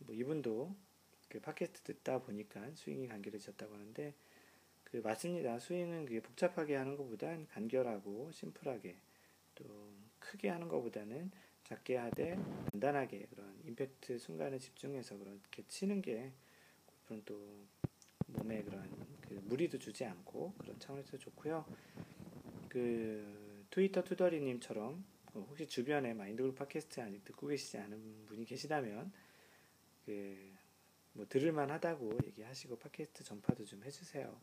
[0.00, 0.74] 뭐 이분도
[1.28, 4.14] 그 팟캐스트 듣다 보니까 스윙이 간결해졌다고 하는데
[4.84, 5.58] 그 맞습니다.
[5.58, 8.96] 스윙은 그게 복잡하게 하는 것보단 간결하고 심플하게
[9.54, 9.64] 또
[10.18, 11.30] 크게 하는 것보다는
[11.64, 12.36] 작게 하되
[12.72, 16.32] 간단하게 그런 임팩트 순간에 집중해서 그렇게 치는 게
[17.04, 17.66] 그런 또
[18.26, 18.88] 몸에 그런
[19.20, 21.64] 그 무리도 주지 않고 그런 차원에서 좋고요.
[22.68, 29.12] 그 트위터 투더리님처럼 혹시 주변에 마인드골 팟캐스트 아직 듣고 계시지 않은 분이 계시다면
[30.04, 30.60] 그
[31.12, 34.40] 뭐 들을만 하다고 얘기하시고 팟캐스트 전파도 좀 해주세요.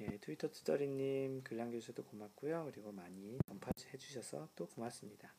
[0.00, 2.70] 예, 트위터 투더리님 글 남겨주셔도 고맙고요.
[2.72, 5.34] 그리고 많이 전파해 주셔서 또 고맙습니다.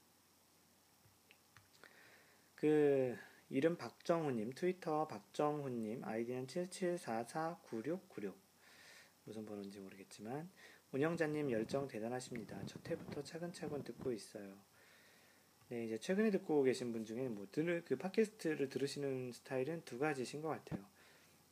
[2.56, 3.18] 그
[3.50, 8.36] 이름 박정훈님, 트위터 박정훈님, 아이디는 77449696.
[9.24, 10.52] 무슨 번호인지 모르겠지만,
[10.92, 12.64] 운영자님 열정 대단하십니다.
[12.66, 14.58] 첫 해부터 차근차근 듣고 있어요.
[15.70, 20.42] 네, 이제 최근에 듣고 계신 분 중에 뭐, 들을, 그 팟캐스트를 들으시는 스타일은 두 가지신
[20.42, 20.84] 것 같아요.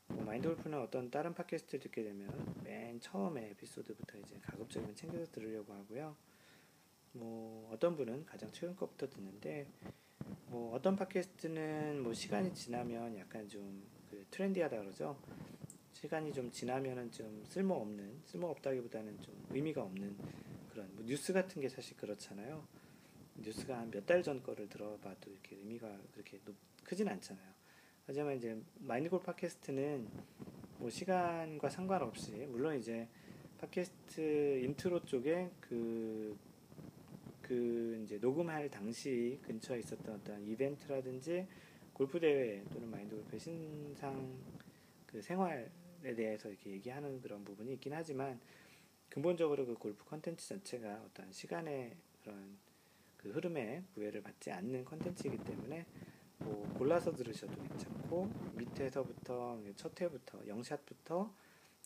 [0.08, 5.74] 뭐 마인드 골프는 어떤 다른 팟캐스트를 듣게 되면 맨 처음에 에피소드부터 이제 가급적이면 챙겨서 들으려고
[5.74, 6.16] 하고요.
[7.14, 9.68] 뭐 어떤 분은 가장 최근 것부터 듣는데
[10.48, 15.18] 뭐 어떤 팟캐스트는 뭐 시간이 지나면 약간 좀 그 트렌디하다 그러죠.
[15.94, 20.16] 시간이 좀 지나면은 좀 쓸모없는 쓸모없다기보다는 좀 의미가 없는
[20.70, 22.66] 그런 뭐 뉴스 같은 게 사실 그렇잖아요.
[23.42, 27.54] 뉴스가 한 몇 달 전 거를 들어봐도 이렇게 의미가 그렇게 높, 크진 않잖아요.
[28.06, 30.08] 하지만 이제 마인드골프 팟캐스트는
[30.80, 33.08] 뭐 시간과 상관없이 물론 이제
[33.60, 36.38] 팟캐스트 인트로 쪽에 그
[37.48, 41.48] 그 이제 녹음할 당시 근처에 있었던 어떤 이벤트라든지
[41.94, 44.38] 골프 대회 또는 마인드 골프의 신상
[45.06, 45.70] 그 생활에
[46.16, 48.38] 대해서 이렇게 얘기하는 그런 부분이 있긴 하지만
[49.10, 52.58] 근본적으로 그 골프 컨텐츠 자체가 어떤 시간의 그런
[53.18, 55.86] 그 흐름에 구애를 받지 않는 컨텐츠이기 때문에
[56.40, 61.34] 뭐 골라서 들으셔도 괜찮고 밑에서부터 첫 회부터 영샷부터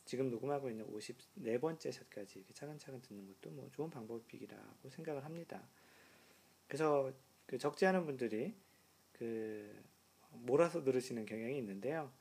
[0.06, 5.68] 지금 녹음하고 있는 54번째 샷까지 이렇게 차근차근 듣는 것도 뭐 좋은 방법이라고 생각을 합니다.
[6.68, 7.14] 그래서
[7.46, 8.54] 그 적지 않은 분들이
[9.14, 9.84] 그
[10.32, 12.12] 몰아서 들으시는 경향이 있는데요.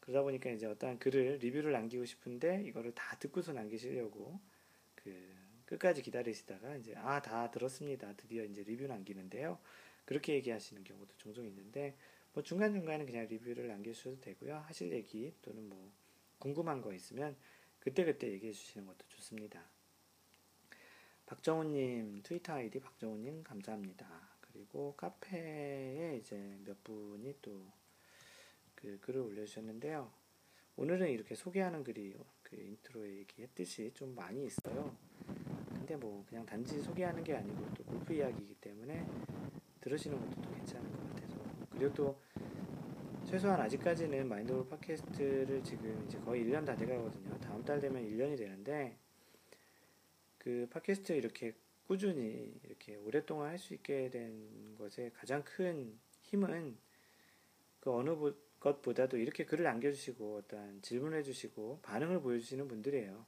[0.00, 4.40] 그러다 보니까 이제 어떠한 글을 리뷰를 남기고 싶은데 이거를 다 듣고서 남기시려고
[4.94, 5.31] 그
[5.72, 8.14] 끝까지 기다리시다가 이제 아 다 들었습니다.
[8.16, 9.58] 드디어 이제 리뷰 남기는데요.
[10.04, 11.96] 그렇게 얘기하시는 경우도 종종 있는데
[12.32, 14.56] 뭐 중간 중간에 그냥 리뷰를 남겨주셔도 되고요.
[14.66, 15.92] 하실 얘기 또는 뭐
[16.38, 17.36] 궁금한 거 있으면
[17.80, 19.62] 그때 그때 얘기해 주시는 것도 좋습니다.
[21.26, 24.06] 박정우님 트위터 아이디 박정우님 감사합니다.
[24.40, 27.82] 그리고 카페에 이제 몇 분이 또
[28.82, 30.10] 그 글을 올려주셨는데요.
[30.76, 34.96] 오늘은 이렇게 소개하는 글이 그 인트로에 얘기했듯이 좀 많이 있어요.
[35.92, 39.06] 근데 뭐 그냥 단지 소개하는 게 아니고 또 골프 이야기이기 때문에
[39.82, 41.36] 들으시는 것도 또 괜찮은 것 같아서
[41.70, 42.20] 그리고 또
[43.26, 47.38] 최소한 아직까지는 마인드골프 팟캐스트를 지금 이제 거의 1년 다 돼가거든요.
[47.40, 48.96] 다음 달 되면 1년이 되는데
[50.38, 51.52] 그 팟캐스트 이렇게
[51.86, 56.78] 꾸준히 이렇게 오랫동안 할 수 있게 된 것의 가장 큰 힘은
[57.80, 58.16] 그 어느
[58.60, 63.26] 것보다도 이렇게 글을 남겨주시고 어떠한 질문을 해주시고 반응을 보여주시는 분들이에요.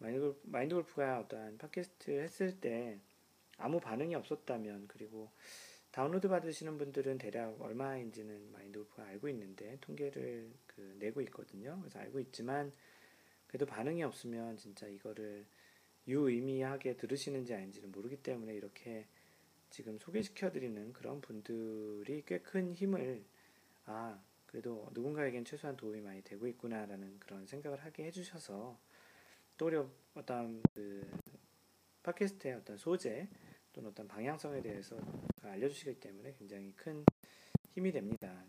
[0.00, 2.98] 마인드 골프가 어떠한 팟캐스트 했을 때
[3.58, 5.30] 아무 반응이 없었다면 그리고
[5.90, 11.78] 다운로드 받으시는 분들은 대략 얼마인지는 마인드 골프가 알고 있는데 통계를 그 내고 있거든요.
[11.80, 12.72] 그래서 알고 있지만
[13.48, 15.44] 그래도 반응이 없으면 진짜 이거를
[16.08, 19.06] 유의미하게 들으시는지 아닌지는 모르기 때문에 이렇게
[19.70, 23.22] 지금 소개시켜드리는 그런 분들이 꽤 큰 힘을
[23.86, 28.78] 아 그래도 누군가에겐 최소한 도움이 많이 되고 있구나라는 그런 생각을 하게 해주셔서
[29.60, 29.76] 또 우리
[30.14, 31.06] 어떤 그
[32.02, 33.28] 팟캐스트의 어떤 소재
[33.74, 34.96] 또는 어떤 방향성에 대해서
[35.42, 37.04] 알려주시기 때문에 굉장히 큰
[37.74, 38.42] 힘이 됩니다.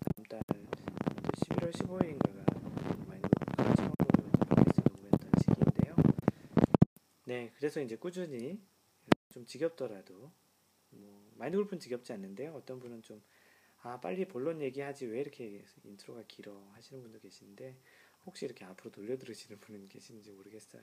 [0.00, 5.96] 다음 달 11월 15일인가가 마인드골프가 처음으로 팟캐스트 녹음했던 시기인데요.
[7.26, 8.60] 네, 그래서 이제 꾸준히
[9.30, 10.32] 좀 지겹더라도
[10.90, 12.54] 뭐 마인드 골프는 지겹지 않는데요.
[12.56, 13.22] 어떤 분은 좀
[13.82, 17.76] 아, 빨리 본론 얘기하지 왜 이렇게 인트로가 길어 하시는 분도 계시는데
[18.26, 20.82] 혹시 이렇게 앞으로 돌려 들으시는 분은 계시는지 모르겠어요.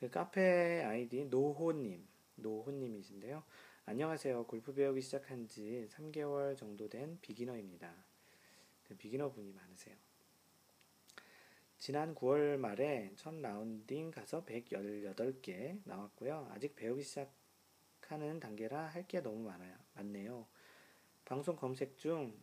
[0.00, 2.06] 그 카페 아이디 노호님,
[2.36, 3.42] 노호님이신데요.
[3.86, 4.46] 안녕하세요.
[4.46, 7.94] 골프 배우기 시작한 지 3개월 정도 된 비기너입니다.
[8.88, 9.94] 그 비기너 분이 많으세요.
[11.78, 16.48] 지난 9월 말에 첫 라운딩 가서 118개 나왔고요.
[16.50, 19.76] 아직 배우기 시작하는 단계라 할 게 너무 많아요.
[19.94, 20.46] 많네요.
[21.26, 22.34] 방송 검색 중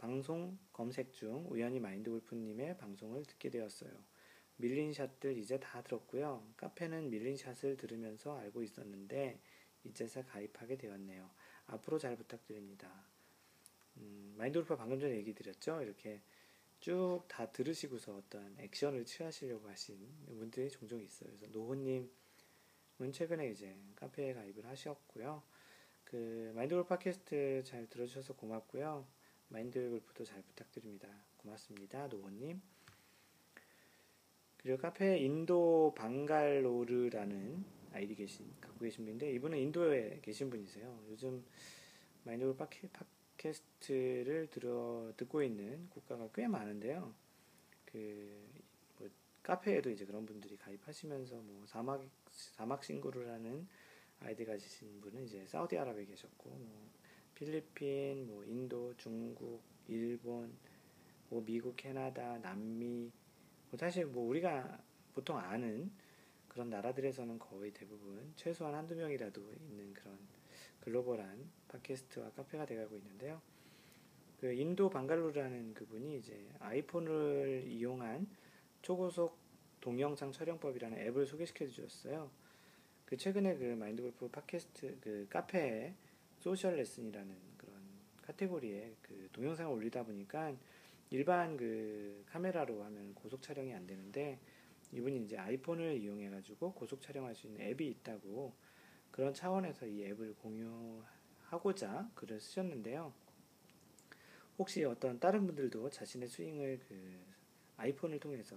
[0.00, 3.92] 방송 검색 중 우연히 마인드 골프님의 방송을 듣게 되었어요.
[4.56, 6.42] 밀린 샷들 이제 다 들었고요.
[6.56, 9.38] 카페는 밀린 샷을 들으면서 알고 있었는데
[9.84, 11.30] 이제서 가입하게 되었네요.
[11.66, 12.90] 앞으로 잘 부탁드립니다.
[13.98, 15.82] 음, 마인드 골프 방금 전에 얘기 드렸죠.
[15.82, 16.22] 이렇게
[16.80, 19.98] 쭉 다 들으시고서 어떤 액션을 취하시려고 하신
[20.38, 21.28] 분들이 종종 있어요.
[21.28, 22.08] 그래서 노호님은
[23.12, 25.42] 최근에 이제 카페에 가입을 하셨고요.
[26.04, 29.19] 그 마인드 골프 팟캐스트 잘 들어주셔서 고맙고요.
[29.50, 31.08] 마인드 골프도 잘 부탁드립니다.
[31.36, 32.08] 고맙습니다.
[32.08, 32.60] 노원님.
[34.56, 41.04] 그리고 카페 인도 방갈로르라는 아이디 계신 갖고 계신 분인데 이분은 인도에 계신 분이세요.
[41.10, 41.44] 요즘
[42.24, 42.88] 마인드 골프
[43.36, 47.14] 팟캐스트를 들어 듣고 있는 국가가 꽤 많은데요.
[47.84, 48.50] 그
[48.98, 49.08] 뭐
[49.42, 53.66] 카페에도 이제 그런 분들이 가입하시면서 뭐 사막 사막 신구루라는
[54.20, 56.90] 아이디 가지신 분은 이제 사우디아라비아에 계셨고 뭐
[57.40, 60.52] 필리핀, 뭐 인도, 중국, 일본,
[61.30, 63.10] 뭐 미국, 캐나다, 남미
[63.70, 64.78] 뭐 사실 뭐 우리가
[65.14, 65.90] 보통 아는
[66.48, 70.18] 그런 나라들에서는 거의 대부분 최소한 한두 명이라도 있는 그런
[70.80, 73.40] 글로벌한 팟캐스트와 카페가 돼가고 있는데요.
[74.38, 78.26] 그 인도 방갈루라는 그분이 이제 아이폰을 이용한
[78.82, 79.38] 초고속
[79.80, 82.30] 동영상 촬영법이라는 앱을 소개시켜 주셨어요.
[83.06, 85.94] 그 최근에 그 마인드 골프 팟캐스트 그 카페에
[86.40, 87.74] 소셜 레슨이라는 그런
[88.22, 90.54] 카테고리에 그 동영상을 올리다 보니까
[91.10, 94.38] 일반 그 카메라로 하면 고속 촬영이 안 되는데
[94.92, 98.52] 이분이 이제 아이폰을 이용해 가지고 고속 촬영할 수 있는 앱이 있다고
[99.10, 103.12] 그런 차원에서 이 앱을 공유하고자 글을 쓰셨는데요.
[104.58, 107.18] 혹시 어떤 다른 분들도 자신의 스윙을 그
[107.76, 108.56] 아이폰을 통해서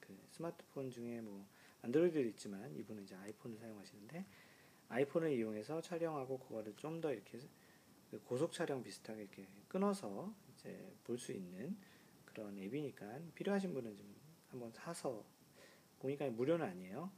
[0.00, 1.46] 그 스마트폰 중에 뭐
[1.82, 4.24] 안드로이드도 있지만 이분은 이제 아이폰을 사용하시는데
[4.88, 7.38] 아이폰을 이용해서 촬영하고 그거를 좀 더 이렇게
[8.10, 11.76] 그 고속 촬영 비슷하게 이렇게 끊어서 이제 볼 수 있는
[12.24, 14.14] 그런 앱이니까 필요하신 분은 좀
[14.50, 15.24] 한번 사서
[16.00, 17.10] 보니까 무료는 아니에요.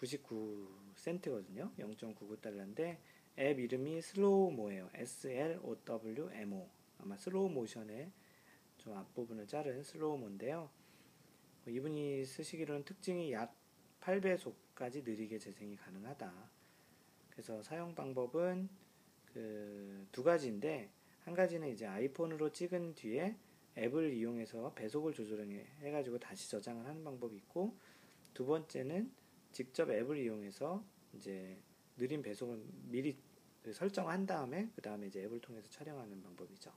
[0.00, 1.74] 99센트거든요.
[1.76, 2.98] 0.99달러인데
[3.38, 4.90] 앱 이름이 SlowMo예요.
[4.94, 6.68] S-L-O-W-M-O.
[6.98, 8.10] 아마 슬로우 모션의
[8.78, 10.70] 좀 앞부분을 자른 SlowMo인데요.
[11.64, 13.54] 뭐 이분이 쓰시기로는 특징이 약
[14.00, 16.50] 8배속까지 느리게 재생이 가능하다.
[17.32, 18.68] 그래서 사용 방법은
[19.32, 20.90] 그 두 가지인데
[21.24, 23.36] 한 가지는 이제 아이폰으로 찍은 뒤에
[23.78, 27.74] 앱을 이용해서 배속을 조절해 가지고 다시 저장을 하는 방법이 있고
[28.34, 29.10] 두 번째는
[29.52, 31.58] 직접 앱을 이용해서 이제
[31.96, 33.16] 느린 배속을 미리
[33.62, 36.72] 그 설정한 다음에 그 다음에 이제 앱을 통해서 촬영하는 방법이죠.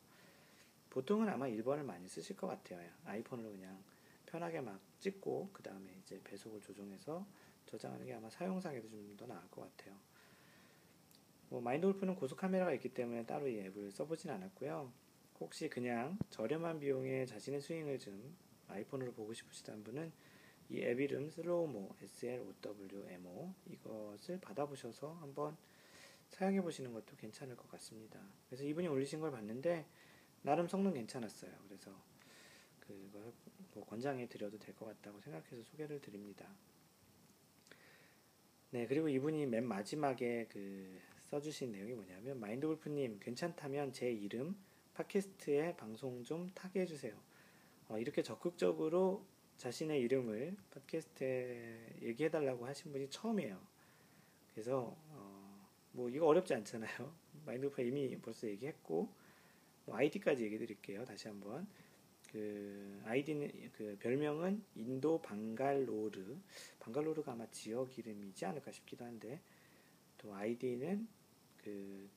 [0.92, 2.90] 보통은 아마 1번을 많이 쓰실 것 같아요.
[3.06, 3.84] 아이폰으로 그냥
[4.26, 7.26] 편하게 막 찍고 그 다음에 이제 배속을 조정해서
[7.66, 9.96] 저장하는 게 아마 사용상에도 좀 더 나을 것 같아요.
[11.56, 14.92] 뭐 마인드 골프는 고속 카메라가 있기 때문에 따로 이 앱을 써보진 않았고요.
[15.40, 18.36] 혹시 그냥 저렴한 비용에 자신의 스윙을 좀
[18.68, 20.12] 아이폰으로 보고 싶으시다는 분은
[20.68, 25.56] 이 앱 이름 슬로우모 SLOWMO 이것을 받아보셔서 한번
[26.28, 28.20] 사용해 보시는 것도 괜찮을 것 같습니다.
[28.50, 29.86] 그래서 이분이 올리신 걸 봤는데
[30.42, 31.54] 나름 성능 괜찮았어요.
[31.70, 31.90] 그래서
[32.82, 33.32] 그걸
[33.74, 36.54] 뭐 권장해 드려도 될 것 같다고 생각해서 소개를 드립니다.
[38.72, 41.00] 네, 그리고 이분이 맨 마지막에 그
[41.36, 44.56] 써주신 내용이 뭐냐면 마인드 골프님 괜찮다면 제 이름
[44.94, 47.14] 팟캐스트에 방송 좀 타게 해주세요.
[47.90, 49.26] 어, 이렇게 적극적으로
[49.58, 53.60] 자신의 이름을 팟캐스트에 얘기해달라고 하신 분이 처음이에요.
[54.54, 57.14] 그래서 어, 뭐 이거 어렵지 않잖아요.
[57.46, 59.10] 마인드 골프 이미 벌써 얘기했고
[59.86, 61.04] 뭐 아이디까지 얘기 드릴게요.
[61.04, 61.68] 다시 한번
[62.32, 66.38] 그 아이디는 그 별명은 인도 방갈로르
[66.80, 69.42] 방갈로르가 아마 지역 이름이지 않을까 싶기도 한데
[70.18, 71.25] 또 아이디는
[71.66, 72.10] 그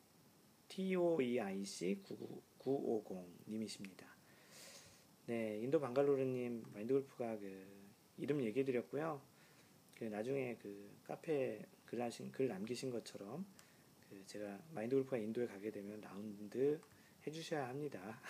[0.69, 2.05] TOEIC
[2.61, 4.05] 950님이십니다.
[5.27, 7.67] 네, 인도 방갈로르님 마인드 골프가 그
[8.17, 9.21] 이름 얘기해 드렸고요.
[9.97, 13.45] 그 나중에 그 카페 글 하신 글 남기신 것처럼
[14.09, 16.81] 그 제가 마인드 골프가 인도에 가게 되면 라운드
[17.27, 18.21] 해 주셔야 합니다.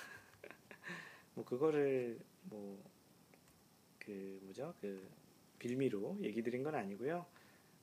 [1.35, 2.99] 뭐 그거를 뭐
[4.09, 5.07] 그 뭐죠 그
[5.59, 7.27] 빌미로 얘기 드린 건 아니고요.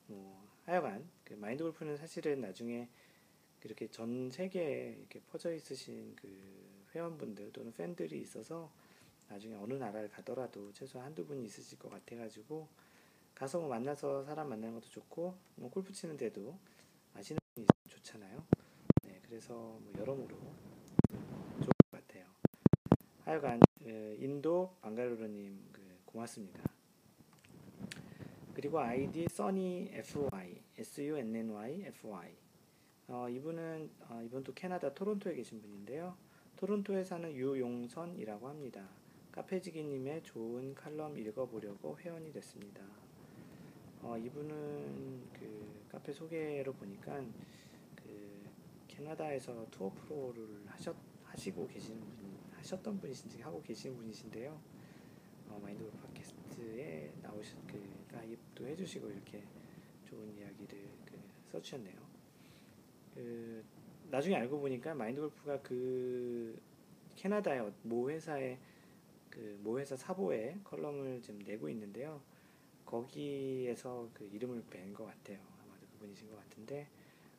[0.08, 2.90] 뭐 하여간 그 마인드 골프는 사실은 나중에
[3.66, 6.30] 이렇게 전 세계에 이렇게 퍼져 있으신 그
[6.94, 8.72] 회원분들 또는 팬들이 있어서
[9.28, 12.68] 나중에 어느 나라를 가더라도 최소 한두 분이 있으실 것 같아가지고
[13.34, 16.56] 가서 뭐 만나서 사람 만나는 것도 좋고 뭐 골프 치는데도
[17.16, 18.46] 아시는 분이 좋잖아요.
[19.04, 22.26] 네, 그래서 뭐 여러모로 좋을 것 같아요.
[23.26, 26.64] 하여간 그 인도 방갈로르님 그 고맙습니다.
[28.54, 32.45] 그리고 아이디 써니 FY SUNNY FY
[33.08, 36.18] 어, 이분은 어, 이분도 캐나다 토론토에 계신 분인데요.
[36.58, 38.88] 토론토에 사는 유용선이라고 합니다.
[39.32, 42.84] 카페지기님의 좋은 칼럼 읽어보려고 회원이 됐습니다.
[44.02, 47.24] 어, 이분은 그 카페 소개로 보니까
[47.96, 48.44] 그
[48.88, 54.60] 캐나다에서 투어 프로를 하셨 하시고 계시는 분 하셨던 분이신지 하고 계시는 분이신데요.
[55.50, 59.44] 어, 마인드 팟캐스트에 나오셨 그 가입도 해주시고 이렇게
[60.06, 61.20] 좋은 이야기를 그
[61.52, 62.05] 써주셨네요.
[63.16, 63.64] 그
[64.12, 66.62] 나중에 알고 보니까 마인드 골프가 그
[67.16, 68.60] 캐나다의 모 회사의
[69.30, 72.22] 그 모 회사 사보에 컬럼을 지금 내고 있는데요.
[72.86, 75.40] 거기에서 그 이름을 뵌것 같아요.
[75.62, 76.88] 아마도 그분이신 것 같은데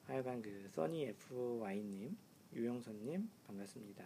[0.06, 2.16] 하여간 그 써니 FY님,
[2.52, 4.04] 유영선님 반갑습니다.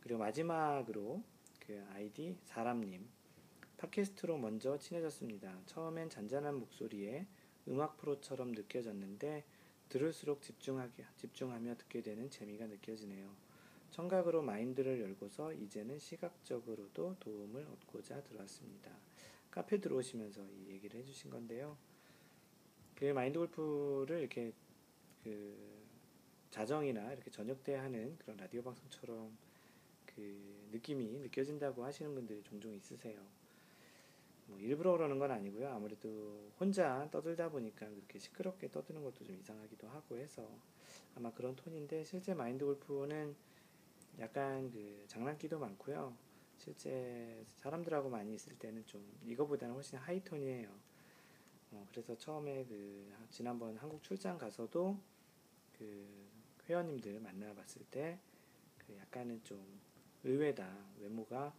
[0.00, 1.22] 그리고 마지막으로
[1.58, 3.08] 그 아이디 사람님
[3.78, 5.58] 팟캐스트로 먼저 친해졌습니다.
[5.66, 7.26] 처음엔 잔잔한 목소리에
[7.68, 9.44] 음악 프로처럼 느껴졌는데
[9.88, 13.34] 들을수록 집중하게, 집중하며 듣게 되는 재미가 느껴지네요.
[13.90, 18.90] 청각으로 마인드를 열고서 이제는 시각적으로도 도움을 얻고자 들어왔습니다.
[19.50, 21.76] 카페 들어오시면서 이 얘기를 해주신 건데요.
[22.96, 24.52] 그 마인드 골프를 이렇게
[25.22, 25.56] 그
[26.50, 29.36] 자정이나 이렇게 저녁 때 하는 그런 라디오 방송처럼
[30.06, 33.20] 그 느낌이 느껴진다고 하시는 분들이 종종 있으세요.
[34.46, 35.68] 뭐 일부러 그러는 건 아니고요.
[35.68, 40.48] 아무래도 혼자 떠들다 보니까 그렇게 시끄럽게 떠드는 것도 좀 이상하기도 하고 해서
[41.14, 43.34] 아마 그런 톤인데 실제 마인드 골프는
[44.18, 46.16] 약간 그 장난기도 많고요.
[46.58, 50.68] 실제 사람들하고 많이 있을 때는 좀 이거보다는 훨씬 하이톤이에요.
[51.72, 54.98] 어, 그래서 처음에 그 지난번 한국 출장 가서도
[55.78, 56.06] 그
[56.68, 58.18] 회원님들 만나봤을 때
[58.86, 59.80] 그 약간은 좀
[60.22, 60.68] 의외다
[61.00, 61.54] 외모가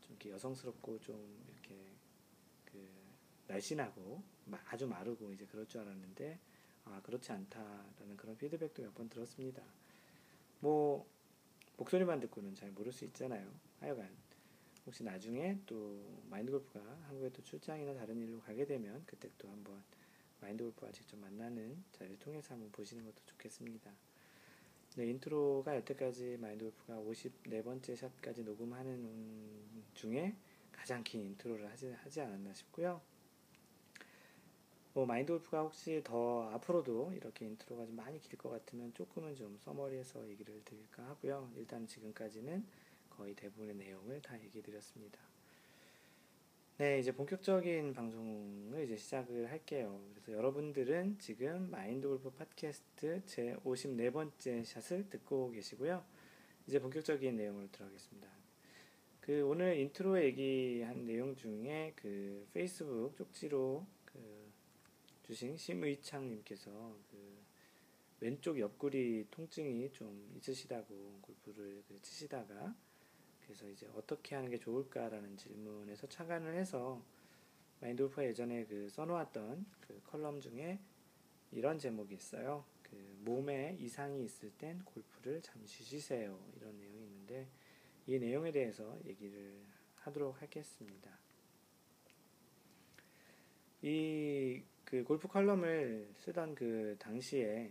[0.00, 1.49] 좀 이렇게 여성스럽고 좀그
[3.50, 4.22] 날씬하고
[4.66, 6.38] 아주 마르고 이제 그럴 줄 알았는데
[6.84, 9.62] 아 그렇지 않다라는 그런 피드백도 몇 번 들었습니다.
[10.60, 11.06] 뭐
[11.76, 13.50] 목소리만 듣고는 잘 모를 수 있잖아요.
[13.80, 14.08] 하여간
[14.86, 19.82] 혹시 나중에 또 마인드 골프가 한국에 또 출장이나 다른 일로 가게 되면 그때 또 한번
[20.40, 23.90] 마인드 골프와 직접 만나는 자리를 통해서 한번 보시는 것도 좋겠습니다.
[24.96, 30.34] 네, 인트로가 여태까지 마인드 골프가 54번째 샷까지 녹음하는 중에
[30.72, 33.00] 가장 긴 인트로를 하지, 하지 않았나 싶고요.
[34.92, 39.56] 뭐 마인드 골프가 혹시 더 앞으로도 이렇게 인트로가 좀 많이 길 것 같으면 조금은 좀
[39.58, 41.50] summary해서 얘기를 드릴까 하고요.
[41.56, 42.64] 일단 지금까지는
[43.10, 45.18] 거의 대부분의 내용을 다 얘기해 드렸습니다.
[46.78, 50.00] 네, 이제 본격적인 방송을 이제 시작을 할게요.
[50.14, 56.02] 그래서 여러분들은 지금 마인드 골프 팟캐스트 제 54번째 샷을 듣고 계시고요.
[56.66, 58.28] 이제 본격적인 내용으로 들어가겠습니다.
[59.20, 64.39] 그 오늘 인트로 얘기한 내용 중에 그 페이스북 쪽지로 그
[65.30, 66.72] 주신 심의창님께서
[67.08, 67.38] 그
[68.18, 72.74] 왼쪽 옆구리 통증이 좀 있으시다고 골프를 그 치시다가
[73.40, 77.00] 그래서 이제 어떻게 하는 게 좋을까라는 질문에서 착안을 해서
[77.78, 80.80] 마인드 골프가 예전에 그 써놓았던 그 컬럼 중에
[81.52, 82.64] 이런 제목이 있어요.
[82.82, 86.40] 그 몸에 이상이 있을 땐 골프를 잠시 쉬세요.
[86.56, 87.46] 이런 내용이 있는데
[88.08, 89.62] 이 내용에 대해서 얘기를
[89.94, 91.16] 하도록 하겠습니다.
[93.82, 94.60] 이
[94.90, 97.70] 그 골프 컬럼을 쓰던 그 당시에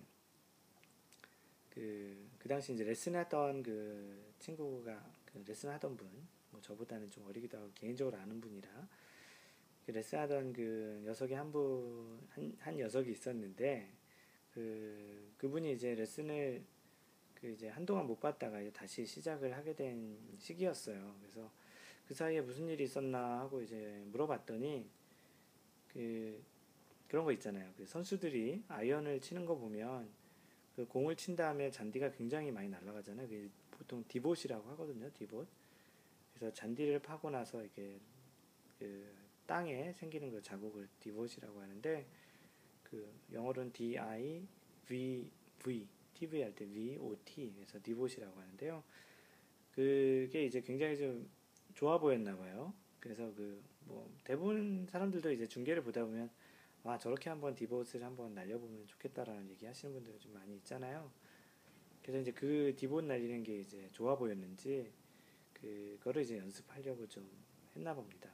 [1.69, 6.09] 그, 그 당시 이제 레슨했던 그 친구가 그 레슨하던 분,
[6.49, 8.69] 뭐 저보다는 좀 어리기도 하고 개인적으로 아는 분이라
[9.85, 13.91] 그 레슨하던 그 녀석이 한 분, 한, 한 녀석이 있었는데
[14.53, 16.63] 그, 그분이 이제 레슨을
[17.35, 21.15] 그 이제 한동안 못 봤다가 이제 다시 시작을 하게 된 시기였어요.
[21.19, 21.51] 그래서
[22.07, 24.87] 그 사이에 무슨 일이 있었나 하고 이제 물어봤더니
[25.89, 26.41] 그
[27.09, 27.71] 그런 거 있잖아요.
[27.75, 30.07] 그 선수들이 아이언을 치는 거 보면
[30.75, 33.27] 그 공을 친 다음에 잔디가 굉장히 많이 날아가잖아요.
[33.27, 35.11] 그 보통 디봇이라고 하거든요.
[35.13, 35.47] 디봇.
[36.33, 37.99] 그래서 잔디를 파고 나서 이렇게
[38.77, 39.11] 그
[39.45, 42.05] 땅에 생기는 그 자국을 디봇이라고 하는데
[42.83, 44.47] 그 영어로는 D I
[44.87, 45.29] V
[45.59, 48.83] V TV 할 때 V O T 그래서 디봇이라고 하는데요.
[49.73, 51.29] 그게 이제 굉장히 좀
[51.73, 52.73] 좋아 보였나 봐요.
[52.99, 56.29] 그래서 그 뭐 대부분 사람들도 이제 중계를 보다 보면
[56.83, 61.11] 와 저렇게 한번 디봇을 한번 날려보면 좋겠다라는 얘기 하시는 분들이 좀 많이 있잖아요.
[62.01, 64.91] 그래서 이제 그 디봇 날리는 게 이제 좋아 보였는지
[65.53, 67.29] 그거를 이제 연습하려고 좀
[67.75, 68.29] 했나 봅니다.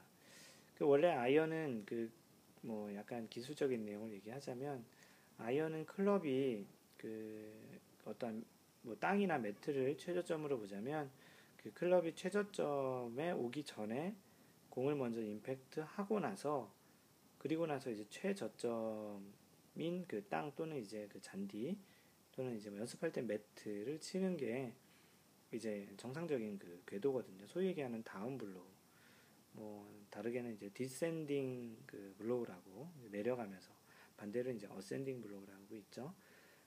[0.76, 2.26] 그 원래 아이언은 그
[2.66, 4.84] 뭐 약간 기술적인 내용을 얘기하자면
[5.38, 6.66] 아이언은 클럽이
[6.96, 7.52] 그
[8.04, 8.44] 어떤
[8.82, 11.10] 뭐 땅이나 매트를 최저점으로 보자면
[11.56, 14.14] 그 클럽이 최저점에 오기 전에
[14.70, 16.72] 공을 먼저 임팩트 하고 나서
[17.46, 19.20] 그리고 나서 이제 최저점인
[20.08, 21.78] 그 땅 또는 이제 그 잔디
[22.32, 24.72] 또는 이제 뭐 연습할 때 매트를 치는 게
[25.52, 27.46] 이제 정상적인 그 궤도거든요.
[27.46, 28.66] 소위 얘기하는 down blow.
[29.52, 33.70] 뭐 다르게는 이제 descending 그 blow라고 내려가면서
[34.16, 36.12] 반대로 이제 ascending blow라고 있죠.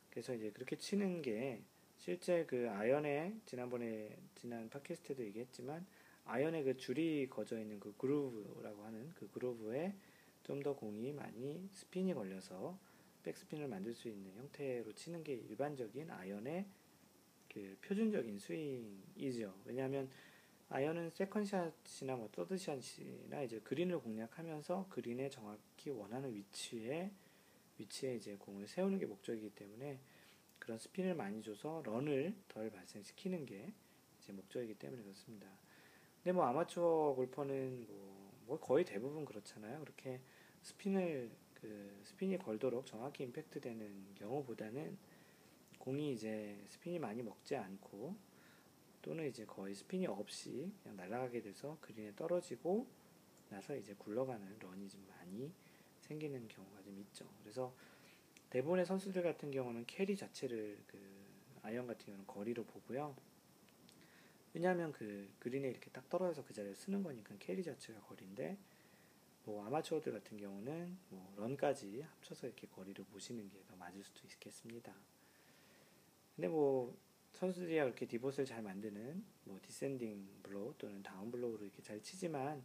[0.09, 1.61] 그래서 이제 그렇게 치는 게
[1.97, 5.85] 실제 그 아이언의 지난번에 지난 팟캐스트에도 얘기했지만
[6.23, 9.93] 아이언의 그 줄이 그어져 있는 그 groove라고 하는 그 groove에
[10.49, 12.75] 좀 더 공이 많이 스핀이 걸려서
[13.21, 16.65] 백스핀을 만들 수 있는 형태로 치는 게 일반적인 아이언의
[17.53, 19.53] 그 표준적인 스윙이죠.
[19.65, 20.09] 왜냐하면
[20.69, 27.11] 아연은 세컨샷이나 뭐 서드샷이나 이제 그린을 공략하면서 그린에 정확히 원하는 위치에
[27.77, 29.99] 위치에 이제 공을 세우는 게 목적이기 때문에
[30.57, 33.71] 그런 스핀을 많이 줘서 run을 덜 발생시키는 게
[34.19, 35.47] 이제 목적이기 때문에 그렇습니다.
[36.17, 39.79] 근데 뭐 아마추어 골퍼는 뭐, 뭐 거의 대부분 그렇잖아요.
[39.81, 40.19] 그렇게
[40.63, 44.97] 스핀을 그 스핀이 걸도록 정확히 임팩트 되는 경우보다는
[45.79, 48.15] 공이 이제 스핀이 많이 먹지 않고
[49.01, 52.85] 또는 이제 거의 스핀이 없이 그냥 날아가게 돼서 그린에 떨어지고
[53.49, 55.51] 나서 이제 굴러가는 run이 좀 많이
[56.01, 57.25] 생기는 경우가 좀 있죠.
[57.41, 57.73] 그래서
[58.49, 60.99] 대부분의 선수들 같은 경우는 carry 자체를 그
[61.63, 63.15] 아이언 같은 경우는 거리로 보고요.
[64.53, 68.57] 왜냐하면 그 그린에 이렇게 딱 떨어져서 그 자리에 서는 거니까 carry 자체가 거리인데
[69.49, 74.93] 뭐 아마추어들 같은 경우는 뭐 run까지 합쳐서 이렇게 거리를 보시는 게 더 맞을 수도 있겠습니다.
[76.35, 76.95] 근데 뭐
[77.31, 82.63] 선수들이 그렇게 divot을 잘 만드는 뭐 descending blow 또는 down blow로 이렇게 잘 치지만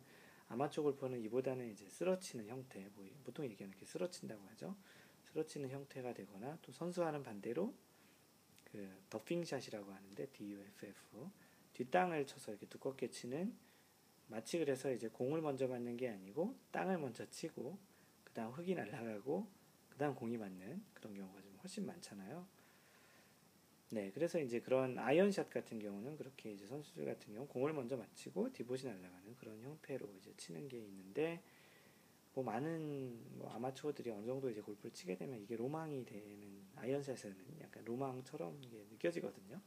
[0.49, 4.76] 아마추어 골퍼는 이보다는 이제 쓸어치는 형태, 뭐 보통 얘기하는 이렇게 쓸어친다고 하죠.
[5.23, 7.72] 쓸어치는 형태가 되거나 또 선수와는 반대로
[8.64, 11.30] 그 duffing shot이라고 하는데 DUFF
[11.72, 13.57] 뒷땅을 쳐서 이렇게 두껍게 치는
[14.35, 17.78] 마치 그래서 이제 공을 먼저 맞는 게 아니고 땅을 먼저 치고
[18.24, 19.47] 그다음 흙이 날아가고
[19.91, 22.45] 그다음 공이 맞는 그런 경우가 좀 훨씬 많잖아요.
[23.91, 28.53] 네, 그래서 이제 그런 아이언샷 같은 경우는 그렇게 이제 선수들 같은 경우 공을 먼저 맞히고
[28.53, 31.41] divot이 날아가는 그런 형태로 이제 치는 게 있는데
[32.35, 37.85] 뭐 많은 뭐 아마추어들이 어느 정도 이제 골프를 치게 되면 이게 로망이 되는 아이언샷에는 약간
[37.85, 39.61] 로망처럼 이게 느껴지거든요.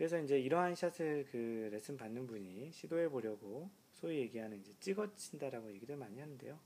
[0.00, 5.70] 그래서 이제 이러한 샷을 그 레슨 받는 분이 시도해 보려고 소위 얘기하는 이제 찍어 친다라고
[5.74, 6.58] 얘기를 많이 하는데요.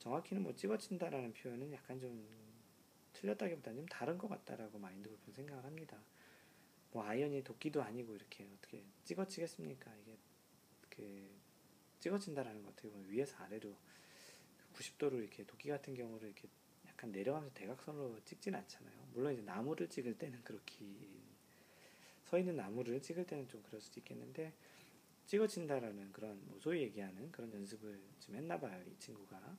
[0.00, 2.26] 정확히는 뭐 찍어 친다라는 표현은 약간 좀
[3.12, 5.96] 틀렸다기보다는 좀 다른 것 같다라고 마인드 골프는 생각을 합니다.
[6.90, 9.94] 뭐 아이언이 도끼도 아니고 이렇게 어떻게 찍어 치겠습니까?
[10.02, 10.18] 이게
[10.90, 11.30] 그
[12.00, 13.76] 찍어 친다라는 것 어떻게 보면 위에서 아래로
[14.74, 16.48] 90도로 이렇게 도끼 같은 경우를 이렇게
[16.88, 19.06] 약간 내려가면서 대각선으로 찍진 않잖아요.
[19.12, 20.84] 물론 이제 나무를 찍을 때는 그렇게
[22.26, 24.52] 서 있는 나무를 찍을 때는 좀 그럴 수도 있겠는데
[25.26, 29.56] 찍어친다라는 그런 뭐 소위 얘기하는 그런 연습을 좀 했나 봐요 이 친구가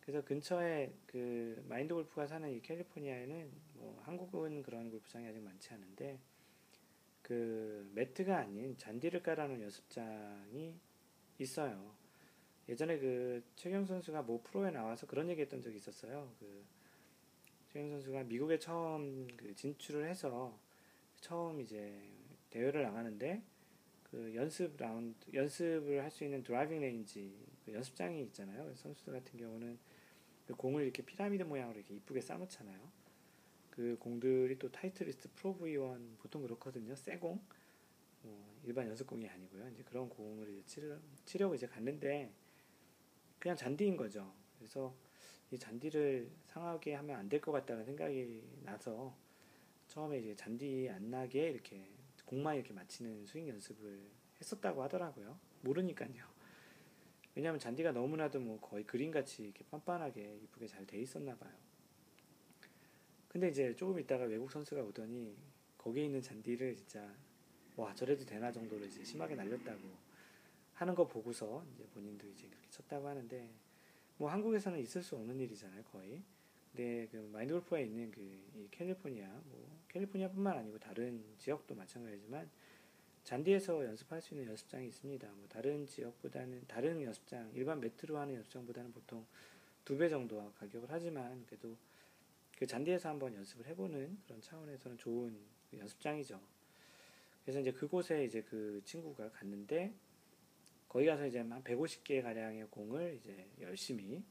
[0.00, 6.18] 그래서 근처에 그 마인드 골프가 사는 이 캘리포니아에는 뭐 한국은 그런 골프장이 아직 많지 않은데
[7.22, 10.74] 그 매트가 아닌 잔디를 깔아놓은 연습장이
[11.38, 11.94] 있어요.
[12.68, 16.32] 예전에 그 최경 선수가 뭐 프로에 나와서 그런 얘기했던 적이 있었어요.
[16.40, 16.64] 그
[17.72, 20.58] 최경 선수가 미국에 처음 그 진출을 해서
[21.22, 22.02] 처음 이제
[22.50, 23.42] 대회를 나가는데
[24.04, 28.74] 그 연습 라운드 연습을 할 수 있는 driving range 그 연습장이 있잖아요.
[28.74, 29.78] 선수들 같은 경우는
[30.46, 32.78] 그 공을 이렇게 피라미드 모양으로 이렇게 이쁘게 쌓아놓잖아요.
[33.70, 36.94] 그 공들이 또 Titleist Pro V1 보통 그렇거든요.
[36.96, 37.40] 새 공,
[38.22, 39.68] 뭐 일반 연습공이 아니고요.
[39.70, 42.30] 이제 그런 공을 이제 치려, 치려고 이제 갔는데
[43.38, 44.34] 그냥 잔디인 거죠.
[44.58, 44.94] 그래서
[45.50, 49.16] 이 잔디를 상하게 하면 안 될 것 같다는 생각이 나서
[49.92, 51.86] 처음에 이제 잔디 안 나게 이렇게
[52.24, 54.00] 공만 이렇게 맞히는 스윙 연습을
[54.40, 55.38] 했었다고 하더라고요.
[55.60, 56.24] 모르니까요.
[57.34, 61.52] 왜냐하면 잔디가 너무나도 뭐 거의 그림같이 이렇게 빤빤하게 이쁘게 잘 돼 있었나 봐요.
[63.28, 65.36] 근데 이제 조금 있다가 외국 선수가 오더니
[65.76, 67.14] 거기에 있는 잔디를 진짜
[67.76, 69.82] 와 저래도 되나 정도로 이제 심하게 날렸다고
[70.72, 73.50] 하는 거 보고서 이제 본인도 이제 그렇게 쳤다고 하는데
[74.16, 76.22] 뭐 한국에서는 있을 수 없는 일이잖아요 거의
[76.74, 82.48] 근데 그 마인드 골프가 있는 그이 캘리포니아 뭐 캘리포니아뿐만 아니고 다른 지역도 마찬가지지만
[83.24, 85.28] 잔디에서 연습할 수 있는 연습장이 있습니다.
[85.28, 89.24] 뭐 다른 지역보다는 다른 연습장 일반 매트로 하는 연습장보다는 보통
[89.84, 91.76] 두 배 정도 가격을 하지만 그래도
[92.56, 95.36] 그 잔디에서 한번 연습을 해보는 그런 차원에서는 좋은
[95.70, 96.40] 그 연습장이죠.
[97.42, 99.92] 그래서 이제 그곳에 이제 그 친구가 갔는데
[100.88, 104.22] 거기 가서 이제 한 150개 가량의 공을 이제 열심히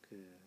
[0.00, 0.41] 그, 그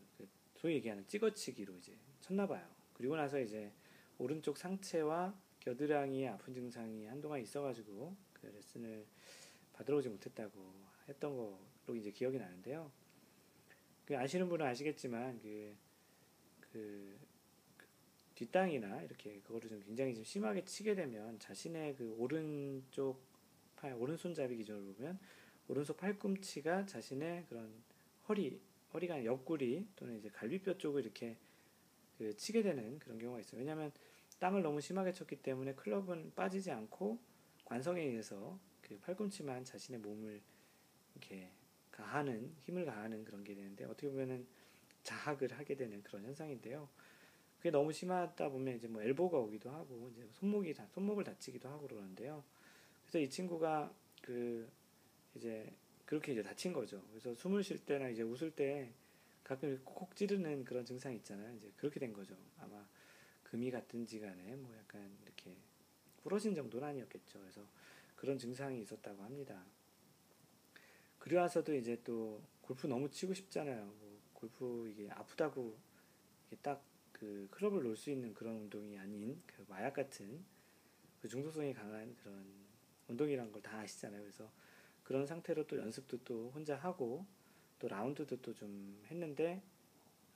[0.56, 2.68] 소위 얘기하는 찍어치기로 이제 쳤나 봐요.
[2.94, 3.72] 그리고 나서 이제
[4.18, 9.06] 오른쪽 상체와 겨드랑이에 아픈 증상이 한동안 있어가지고 그 레슨을
[9.74, 10.74] 받으러 오지 못했다고
[11.10, 12.92] 했던 거로 이제 기억이 나는데요.
[14.06, 15.76] 그 아시는 분은 아시겠지만 그,
[16.62, 17.20] 그,
[17.76, 17.88] 그
[18.36, 23.22] 뒷땅이나 이렇게 그거를 좀 굉장히 좀 심하게 치게 되면 자신의 그 오른쪽
[23.76, 25.20] 팔 오른손잡이 기준으로 보면
[25.68, 27.84] 오른손 팔꿈치가 자신의 그런
[28.30, 28.62] 허리
[28.96, 31.38] 허리가 옆구리 또는 이제 갈비뼈 쪽을 이렇게
[32.18, 33.60] 그 치게 되는 그런 경우가 있어요.
[33.60, 33.92] 왜냐하면
[34.40, 37.20] 땅을 너무 심하게 쳤기 때문에 클럽은 빠지지 않고
[37.66, 40.42] 관성에 의해서 그 팔꿈치만 자신의 몸을
[41.14, 41.52] 이렇게
[41.92, 44.48] 가하는 힘을 가하는 그런 게 되는데 어떻게 보면은
[45.04, 46.88] 자학을 하게 되는 그런 현상인데요.
[47.58, 51.88] 그게 너무 심하다 보면 이제 뭐 엘보가 오기도 하고 이제 손목이 다 손목을 다치기도 하고
[51.88, 52.44] 그러는데요.
[53.04, 54.70] 그래서 이 친구가 그
[55.36, 55.74] 이제
[56.06, 57.04] 그렇게 이제 다친 거죠.
[57.10, 58.92] 그래서 숨을 쉴 때나 이제 웃을 때
[59.44, 61.56] 가끔 콕 찌르는 그런 증상이 있잖아요.
[61.56, 62.36] 이제 그렇게 된 거죠.
[62.60, 62.86] 아마
[63.44, 65.56] 금이 같든지 간에 뭐 약간 이렇게
[66.24, 67.40] 부러진 정도는 아니었겠죠.
[67.40, 67.68] 그래서
[68.16, 69.64] 그런 증상이 있었다고 합니다.
[71.20, 73.86] 그리 와서도 이제 또 골프 너무 치고 싶잖아요.
[73.86, 75.78] 뭐 골프 이게 아프다고
[76.48, 80.44] 이게 딱 그 클럽을 놓을 수 있는 그런 운동이 아닌 그 마약 같은
[81.22, 82.46] 그 중독성이 강한 그런
[83.08, 84.22] 운동이란 걸 다 아시잖아요.
[84.22, 84.52] 그래서
[85.06, 87.26] 그런 상태로 또 연습도 또 혼자 하고
[87.80, 89.62] 또 라운드도 또 좀 했는데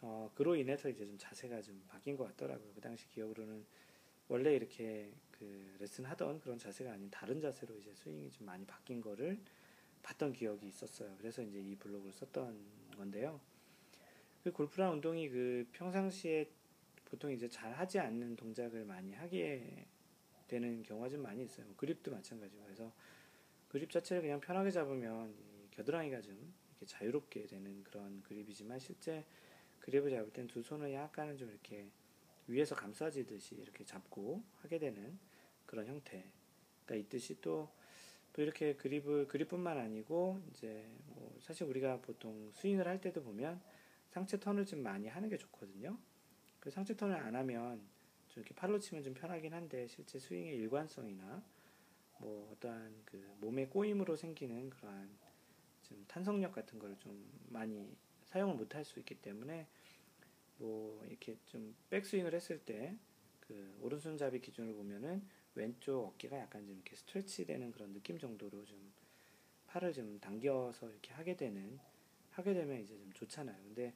[0.02, 2.72] 어, 그로 인해서 이제 좀 자세가 좀 바뀐 것 같더라고요.
[2.74, 3.66] 그 당시 기억으로는
[4.30, 9.02] 원래 이렇게 그 레슨 하던 그런 자세가 아닌 다른 자세로 이제 스윙이 좀 많이 바뀐
[9.02, 9.40] 거를
[10.04, 11.16] 봤던 기억이 있었어요.
[11.18, 12.58] 그래서 이제 이 블로그를 썼던
[12.96, 13.42] 건데요.
[14.44, 16.50] 그 골프라는 운동이 그 평상시에
[17.06, 19.88] 보통 이제 잘 하지 않는 동작을 많이 하게
[20.48, 21.66] 되는 경우가 좀 많이 있어요.
[21.76, 22.64] 그립도 마찬가지고.
[22.64, 22.94] 그래서
[23.70, 25.34] 그립 자체를 그냥 편하게 잡으면
[25.72, 29.24] 겨드랑이가 좀 이렇게 자유롭게 되는 그런 그립이지만 실제
[29.80, 31.90] 그립을 잡을 땐 두 손을 약간은 좀 이렇게
[32.48, 35.18] 위에서 감싸지듯이 이렇게 잡고 하게 되는
[35.66, 37.70] 그런 형태가 있듯이 또,
[38.34, 43.62] 또 이렇게 그립을, 그립뿐만 아니고 이제 뭐 사실 우리가 보통 스윙을 할 때도 보면
[44.10, 45.96] 상체 턴을 좀 많이 하는 게 좋거든요.
[46.60, 47.82] 그 상체 턴을 안 하면
[48.30, 51.44] 좀 이렇게 팔로 치면 좀 편하긴 한데 실제 스윙의 일관성이나
[52.20, 55.10] 뭐 어떠한 그 몸의 꼬임으로 생기는 그러한
[55.84, 57.96] 좀 탄성력 같은 걸 좀 많이
[58.26, 59.68] 사용을 못 할 수 있기 때문에
[60.58, 62.96] 뭐 이렇게 좀 백스윙을 했을 때
[63.42, 65.24] 그 오른손잡이 기준으로 보면은
[65.56, 68.94] 왼쪽 어깨가 약간 좀 이렇게 스트레치 되는 그런 느낌 정도로 좀
[69.68, 71.80] 팔을 좀 당겨서 이렇게 하게 되는
[72.32, 73.58] 하게 되면 이제 좀 좋잖아요.
[73.64, 73.94] 근데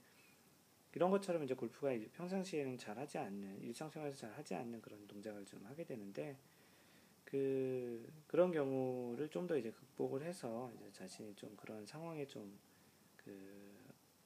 [0.95, 5.45] 이런 것처럼 이제 골프가 이제 평상시에는 잘 하지 않는 일상생활에서 잘 하지 않는 그런 동작을
[5.45, 6.37] 좀 하게 되는데
[7.33, 12.53] 그 그런 경우를 좀 더 이제 극복을 해서 이제 자신이 좀 그런 상황에 좀
[13.17, 13.73] 그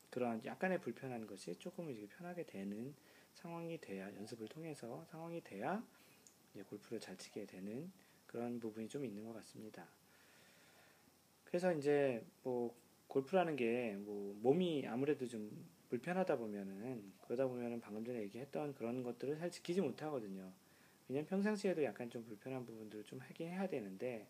[0.10, 2.94] 그러한 약간의 불편한 것이 조금 이제 편하게 되는
[3.36, 5.84] 상황이 돼야 연습을 통해서 상황이 돼야
[6.54, 7.92] 이제 골프를 잘 치게 되는
[8.26, 9.88] 그런 부분이 좀 있는 것 같습니다.
[11.46, 12.76] 그래서 이제 뭐
[13.08, 15.50] 골프라는 게 뭐 몸이 아무래도 좀
[15.90, 20.52] 불편하다 보면은 그러다 보면은 방금 전에 얘기했던 그런 것들을 잘 지키지 못하거든요.
[21.08, 24.28] 왜냐면 평상시에도 약간 좀 불편한 부분들을 좀 하긴 해야 되는데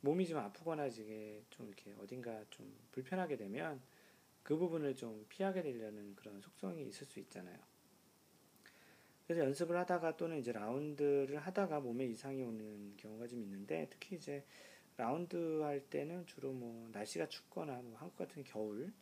[0.00, 3.80] 몸이 좀 아프거나 이게 좀 이렇게 어딘가 좀 불편하게 되면
[4.42, 7.58] 그 부분을 좀 피하게 되려는 그런 속성이 있을 수 있잖아요.
[9.26, 14.44] 그래서 연습을 하다가 또는 이제 라운드를 하다가 몸에 이상이 오는 경우가 좀 있는데 특히 이제
[14.96, 18.92] 라운드 할 때는 주로 뭐 날씨가 춥거나 뭐 한국 같은 겨울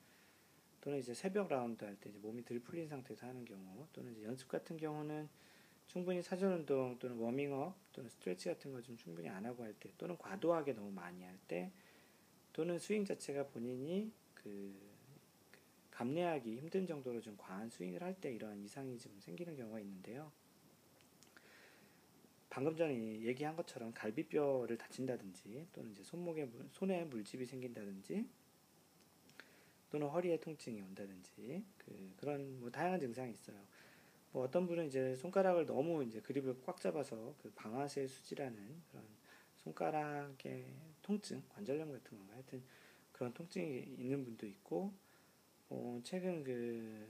[0.81, 4.77] 또는 이제 새벽 라운드 할때 몸이 덜 풀린 상태에서 하는 경우 또는 이제 연습 같은
[4.77, 5.29] 경우는
[5.89, 9.91] 충분히 사전 운동 또는 워밍업 또는 stretch 같은 거 좀 충분히 안 하고 할 때
[9.99, 11.73] 또는 과도하게 너무 많이 할 때
[12.53, 14.75] 또는 스윙 자체가 본인이 그
[15.91, 20.31] 감내하기 힘든 정도로 좀 과한 스윙을 할 때 이러한 이상이 좀 생기는 경우가 있는데요.
[22.51, 28.27] 방금 전에 얘기한 것처럼 갈비뼈를 다친다든지 또는 이제 손목에 손에 물집이 생긴다든지
[29.91, 33.57] 또는 허리에 통증이 온다든지 그 그런 뭐 다양한 증상이 있어요.
[34.33, 39.05] 뭐 어떤 분은 이제 손가락을 너무 이제 그립을 꽉 잡아서 그 방아쇠 수지라는 그런
[39.57, 40.67] 손가락의
[41.03, 42.63] 통증, 관절염 같은 건가 하여튼
[43.13, 44.93] 그런 통증이 있는 분도 있고
[45.71, 47.07] 어, 최근 그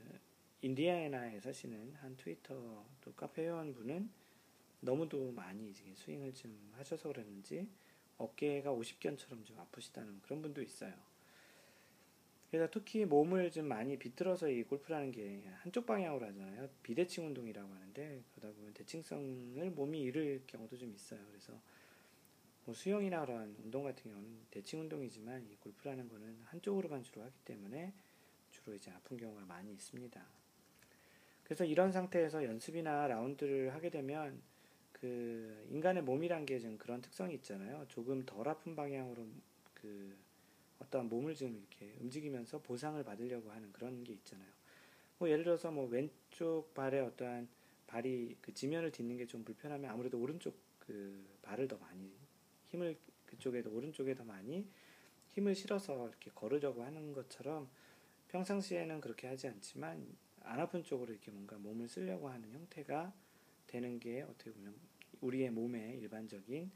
[0.62, 4.10] 인디애나에 사시는 한 트위터 또 카페 회원분은
[4.80, 7.68] 너무도 많이 이제 스윙을 좀 하셔서 그랬는지
[8.16, 11.07] 어깨가 50견처럼 좀 아프시다는 그런 분도 있어요.
[12.50, 16.68] 그래서 특히 몸을 좀 많이 비틀어서 이 골프라는 게 한쪽 방향으로 하잖아요.
[16.82, 21.20] 비대칭 운동이라고 하는데 그러다 보면 대칭성을 몸이 잃을 경우도 좀 있어요.
[21.28, 21.52] 그래서
[22.64, 27.92] 뭐 수영이나 그런 운동 같은 경우는 대칭 운동이지만 이 골프라는 거는 한쪽으로만 주로 하기 때문에
[28.50, 30.22] 주로 이제 아픈 경우가 많이 있습니다.
[31.44, 34.40] 그래서 이런 상태에서 연습이나 라운드를 하게 되면
[34.92, 37.86] 그 인간의 몸이란 게 좀 그런 특성이 있잖아요.
[37.88, 39.26] 조금 덜 아픈 방향으로
[39.74, 40.16] 그
[40.78, 44.48] 어떤 몸을 좀 이렇게 움직이면서 보상을 받으려고 하는 그런 게 있잖아요.
[45.18, 47.48] 뭐 예를 들어서 뭐 왼쪽 발에 어떠한
[47.86, 52.12] 발이 그 지면을 딛는 게 좀 불편하면 아무래도 오른쪽 그 발을 더 많이
[52.68, 54.66] 힘을 그쪽에도 오른쪽에 더 많이
[55.32, 57.68] 힘을 실어서 이렇게 걸으려고 하는 것처럼
[58.28, 60.06] 평상시에는 그렇게 하지 않지만
[60.42, 63.12] 안 아픈 쪽으로 이렇게 뭔가 몸을 쓰려고 하는 형태가
[63.66, 64.74] 되는 게 어떻게 보면
[65.20, 66.70] 우리의 몸의 일반적인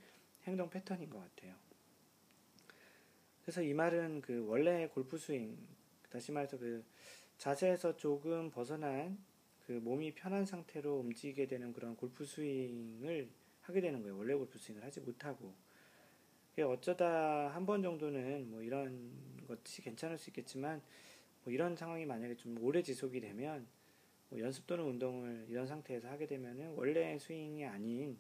[0.45, 1.55] 행동 패턴인 것 같아요.
[3.43, 5.57] 그래서 이 말은 그 원래 골프 스윙,
[6.11, 6.85] 다시 말해서 그
[7.39, 9.19] 자세에서 조금 벗어난
[9.67, 13.29] 그 몸이 편한 상태로 움직이게 되는 그런 골프 스윙을
[13.63, 14.17] 하게 되는 거예요.
[14.17, 15.55] 원래 골프 스윙을 하지 못하고.
[16.61, 19.11] 어쩌다 한 번 정도는 뭐 이런
[19.49, 20.83] 것이 괜찮을 수 있겠지만
[21.45, 23.67] 뭐 이런 상황이 만약에 좀 오래 지속이 되면
[24.29, 28.19] 뭐 연습 또는 운동을 이런 상태에서 하게 되면은 원래 스윙이 아닌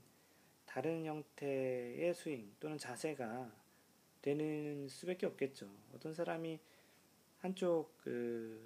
[0.64, 3.52] 다른 형태의 스윙 또는 자세가
[4.22, 5.68] 되는 수밖에 없겠죠.
[5.94, 6.58] 어떤 사람이
[7.40, 8.60] 한쪽 그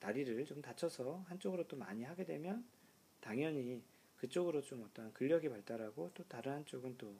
[0.00, 2.64] 다리를 좀 다쳐서 한쪽으로 또 많이 하게 되면
[3.20, 3.82] 당연히
[4.18, 7.14] 그쪽으로 좀 어떠한 근력이 발달하고 또 다른 한쪽은 또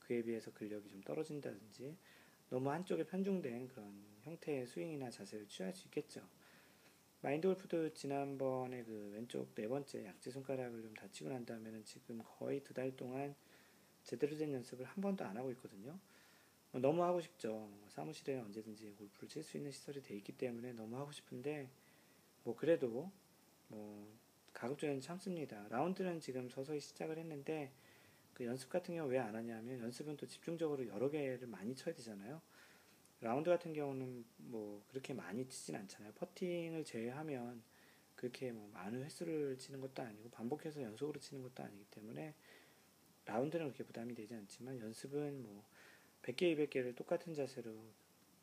[0.00, 1.96] 그에 비해서 근력이 좀 떨어진다든지
[2.50, 6.20] 너무 한쪽에 편중된 그런 형태의 스윙이나 자세를 취할 수 있겠죠.
[7.22, 12.62] 마인드 골프도 지난번에 그 왼쪽 네 번째 약지 손가락을 좀 다치고 난 다음에는 지금 거의
[12.62, 13.34] 두 달 동안
[14.02, 15.98] 제대로 된 연습을 한 번도 안 하고 있거든요.
[16.74, 17.70] 뭐 너무 하고 싶죠.
[17.86, 21.70] 사무실에 언제든지 골프를 칠 수 있는 시설이 돼 있기 때문에 너무 하고 싶은데
[22.42, 23.12] 뭐 그래도
[23.68, 24.12] 뭐
[24.52, 25.68] 가급적이면 참습니다.
[25.68, 27.70] 라운드는 지금 서서히 시작을 했는데
[28.32, 32.42] 그 연습 같은 경우 왜 안 하냐면 연습은 또 집중적으로 여러 개를 많이 쳐야 되잖아요.
[33.20, 36.12] 라운드 같은 경우는 뭐 그렇게 많이 치진 않잖아요.
[36.14, 37.62] 퍼팅을 제외하면
[38.16, 42.34] 그렇게 뭐 많은 횟수를 치는 것도 아니고 반복해서 연속으로 치는 것도 아니기 때문에
[43.26, 45.64] 라운드는 그렇게 부담이 되지 않지만 연습은 뭐
[46.24, 47.72] 100개, 200개를 똑같은 자세로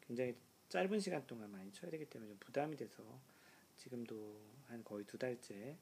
[0.02, 0.36] 굉장히
[0.70, 3.04] 짧은 시간 동안 많이 쳐야 되기 때문에 좀 부담이 돼서
[3.78, 5.76] 지금도 한 거의 두 달째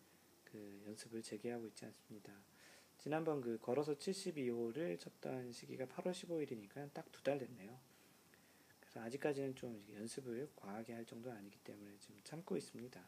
[0.46, 2.34] 그 연습을 재개하고 있지 않습니다.
[2.98, 7.78] 지난번 그 걸어서 72호를 쳤던 시기가 8월 15일이니까 딱 두 달 됐네요.
[8.80, 13.02] 그래서 아직까지는 좀 연습을 과하게 할 정도는 아니기 때문에 지금 참고 있습니다.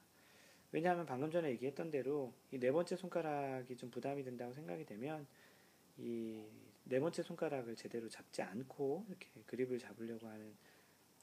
[0.71, 5.25] 왜냐하면 방금 전에 얘기했던 대로 이 네 번째 손가락이 좀 부담이 된다고 생각이 되면
[5.97, 6.45] 이
[6.83, 10.53] 네 번째 손가락을 제대로 잡지 않고 이렇게 그립을 잡으려고 하는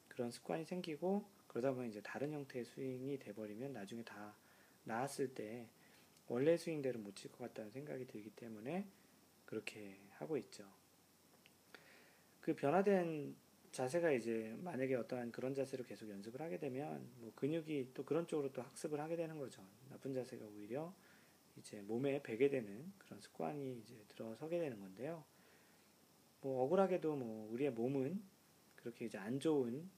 [0.09, 4.35] 그런 습관이 생기고 그러다 보면 이제 다른 형태의 스윙이 돼버리면 나중에 다
[4.85, 5.69] 나았을 때
[6.29, 8.87] 원래 스윙대로 못 칠 것 같다는 생각이 들기 때문에
[9.47, 10.65] 그렇게 하고 있죠.
[12.41, 13.35] 그 변화된
[13.73, 18.53] 자세가 이제 만약에 어떠한 그런 자세로 계속 연습을 하게 되면 뭐 근육이 또 그런 쪽으로
[18.53, 19.63] 또 학습을 하게 되는 거죠.
[19.91, 20.95] 나쁜 자세가 오히려
[21.59, 25.25] 이제 몸에 배게 되는 그런 습관이 이제 들어서게 되는 건데요.
[26.41, 28.23] 뭐 억울하게도 뭐 우리의 몸은
[28.77, 29.89] 그렇게 이제 안 좋은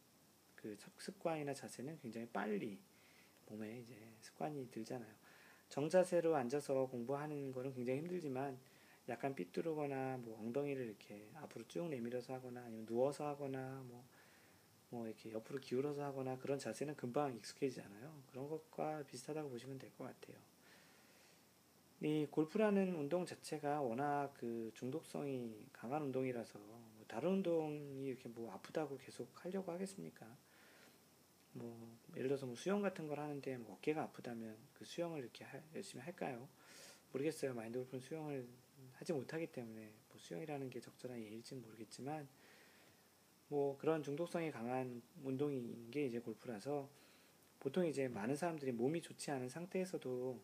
[0.57, 2.79] 그 습관이나 자세는 굉장히 빨리
[3.47, 5.13] 몸에 이제 습관이 들잖아요.
[5.69, 8.59] 정자세로 앉아서 공부하는 거는 굉장히 힘들지만
[9.09, 14.05] 약간 삐뚤거나 뭐 엉덩이를 이렇게 앞으로 쭉 내밀어서 하거나 아니면 누워서 하거나 뭐,
[14.91, 18.23] 뭐 이렇게 옆으로 기울어서 하거나 그런 자세는 금방 익숙해지잖아요.
[18.31, 20.37] 그런 것과 비슷하다고 보시면 될 것 같아요.
[22.03, 28.97] 이 골프라는 운동 자체가 워낙 그 중독성이 강한 운동이라서 뭐 다른 운동이 이렇게 뭐 아프다고
[28.97, 30.27] 계속 하려고 하겠습니까?
[31.53, 35.61] 뭐 예를 들어서 뭐 수영 같은 걸 하는데 뭐 어깨가 아프다면 그 수영을 이렇게 하,
[35.75, 36.49] 열심히 할까요?
[37.13, 37.53] 모르겠어요.
[37.53, 38.49] 마인드 골프는 수영을
[38.95, 42.27] 하지 못하기 때문에 뭐 수영이라는 게 적절한 예일지는 모르겠지만
[43.49, 46.89] 뭐 그런 중독성이 강한 운동인 게 이제 골프라서
[47.59, 50.41] 보통 이제 많은 사람들이 몸이 좋지 않은 상태에서도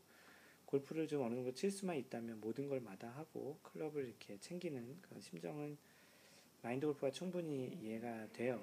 [0.66, 5.78] 골프를 좀 어느 정도 칠 수만 있다면 모든 걸 마다하고 클럽을 이렇게 챙기는 그런 심정은
[6.62, 8.62] 마인드 골프가 충분히 이해가 돼요.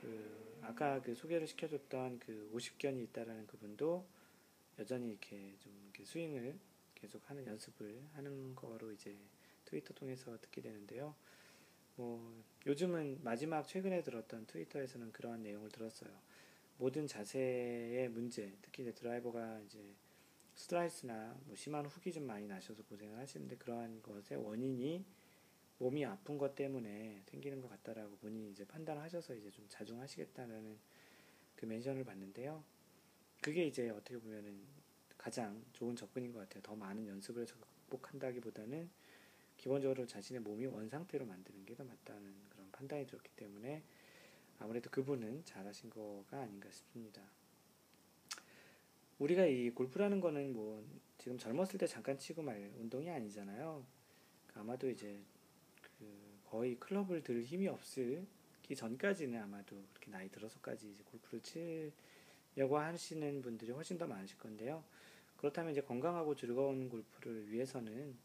[0.00, 4.06] 그 아까 그 소개를 시켜줬던 그 50견이 있다라는 그분도
[4.78, 6.56] 여전히 이렇게 좀 이렇게 스윙을
[6.94, 9.16] 계속 하는 연습을 하는 거로 이제
[9.64, 11.14] 트위터 통해서 듣게 되는데요.
[11.96, 16.10] 뭐 요즘은 마지막 최근에 들었던 트위터에서는 그러한 내용을 들었어요.
[16.76, 19.80] 모든 자세의 문제, 특히 이제 드라이버가 이제
[20.58, 25.04] 스트라이스나 뭐 심한 훅이 좀 많이 나셔서 고생을 하시는데 그러한 것의 원인이
[25.78, 30.76] 몸이 아픈 것 때문에 생기는 것 같다라고 본인이 이제 판단하셔서 이제 좀 자중하시겠다는
[31.54, 32.64] 그 멘션을 봤는데요.
[33.40, 34.60] 그게 이제 어떻게 보면은
[35.16, 36.60] 가장 좋은 접근인 것 같아요.
[36.64, 37.54] 더 많은 연습을 해서
[37.88, 38.90] 극복한다기보다는
[39.56, 43.84] 기본적으로 자신의 몸이 원상태로 만드는 게 더 맞다는 그런 판단이 들었기 때문에
[44.58, 47.22] 아무래도 그분은 잘하신 거가 아닌가 싶습니다.
[49.18, 50.84] 우리가 이 골프라는 거는 뭐
[51.18, 53.84] 지금 젊었을 때 잠깐 치고 말 운동이 아니잖아요.
[54.54, 55.20] 아마도 이제
[55.82, 56.06] 그
[56.44, 63.72] 거의 클럽을 들 힘이 없을기 전까지는 아마도 그렇게 나이 들어서까지 이제 골프를 치려고 하시는 분들이
[63.72, 64.84] 훨씬 더 많으실 건데요.
[65.36, 68.16] 그렇다면 이제 건강하고 즐거운 골프를 위해서는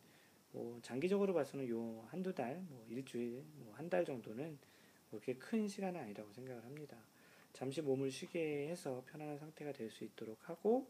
[0.52, 4.58] 뭐 장기적으로 봐서는 요 한두 달, 뭐 일주일, 뭐 한 달 정도는
[5.10, 6.98] 뭐 그렇게 큰 시간은 아니라고 생각을 합니다.
[7.54, 10.88] 잠시 몸을 쉬게 해서 편안한 상태가 될 수 있도록 하고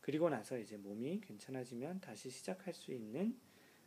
[0.00, 3.38] 그리고 나서 이제 몸이 괜찮아지면 다시 시작할 수 있는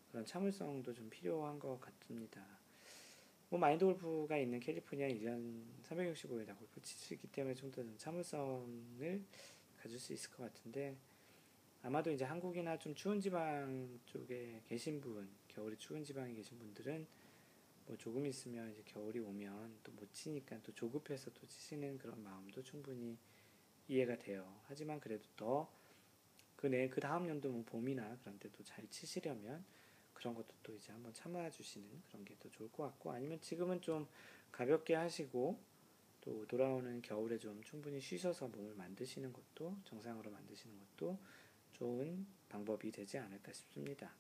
[0.09, 2.43] 그런 참을성도 좀 필요한 것 같습니다.
[3.49, 9.23] 뭐 마인드 골프가 있는 캘리포니아 1년 365일 다 골프 치시기 때문에 좀 더 참을성을
[9.77, 10.95] 가질 수 있을 것 같은데
[11.83, 17.05] 아마도 이제 한국이나 좀 추운 지방 쪽에 계신 분, 겨울이 추운 지방에 계신 분들은
[17.87, 22.61] 뭐 조금 있으면 이제 겨울이 오면 또 못 치니까 또 조급해서 또 치시는 그런 마음도
[22.63, 23.17] 충분히
[23.87, 24.61] 이해가 돼요.
[24.67, 29.65] 하지만 그래도 더그 내, 그 다음 연도 뭐 봄이나 그런 때또잘 치시려면
[30.13, 34.07] 그런 것도 또 이제 한번 참아주시는 그런 게 더 좋을 것 같고 아니면 지금은 좀
[34.51, 35.59] 가볍게 하시고
[36.21, 41.17] 또 돌아오는 겨울에 좀 충분히 쉬셔서 몸을 만드시는 것도 정상으로 만드시는 것도
[41.73, 44.11] 좋은 방법이 되지 않을까 싶습니다.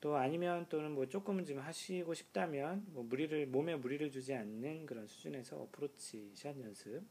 [0.00, 5.06] 또 아니면 또는 뭐 조금은 좀 하시고 싶다면 뭐 무리를 몸에 무리를 주지 않는 그런
[5.06, 7.02] 수준에서 어프로치 샷 연습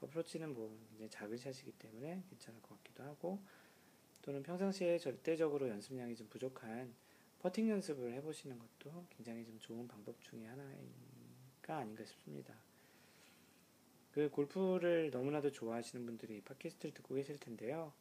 [0.00, 3.38] 어프로치는 뭐 굉장히 작은 샷이기 때문에 괜찮을 것 같기도 하고
[4.22, 6.92] 또는 평상시에 절대적으로 연습량이 좀 부족한
[7.40, 12.54] 퍼팅 연습을 해보시는 것도 굉장히 좀 좋은 방법 중에 하나가 아닌가 싶습니다.
[14.12, 17.92] 그 골프를 너무나도 좋아하시는 분들이 팟캐스트를 듣고 계실 텐데요.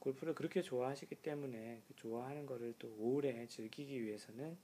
[0.00, 4.56] 골프를 그렇게 좋아하시기 때문에 그 좋아하는 거를 또 오래 즐기기 위해서는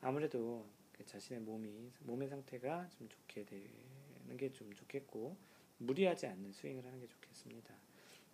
[0.00, 5.36] 아무래도 그 자신의 몸이 몸의 상태가 좀 좋게 되는 게 좀 좋겠고
[5.78, 7.74] 무리하지 않는 스윙을 하는 게 좋겠습니다.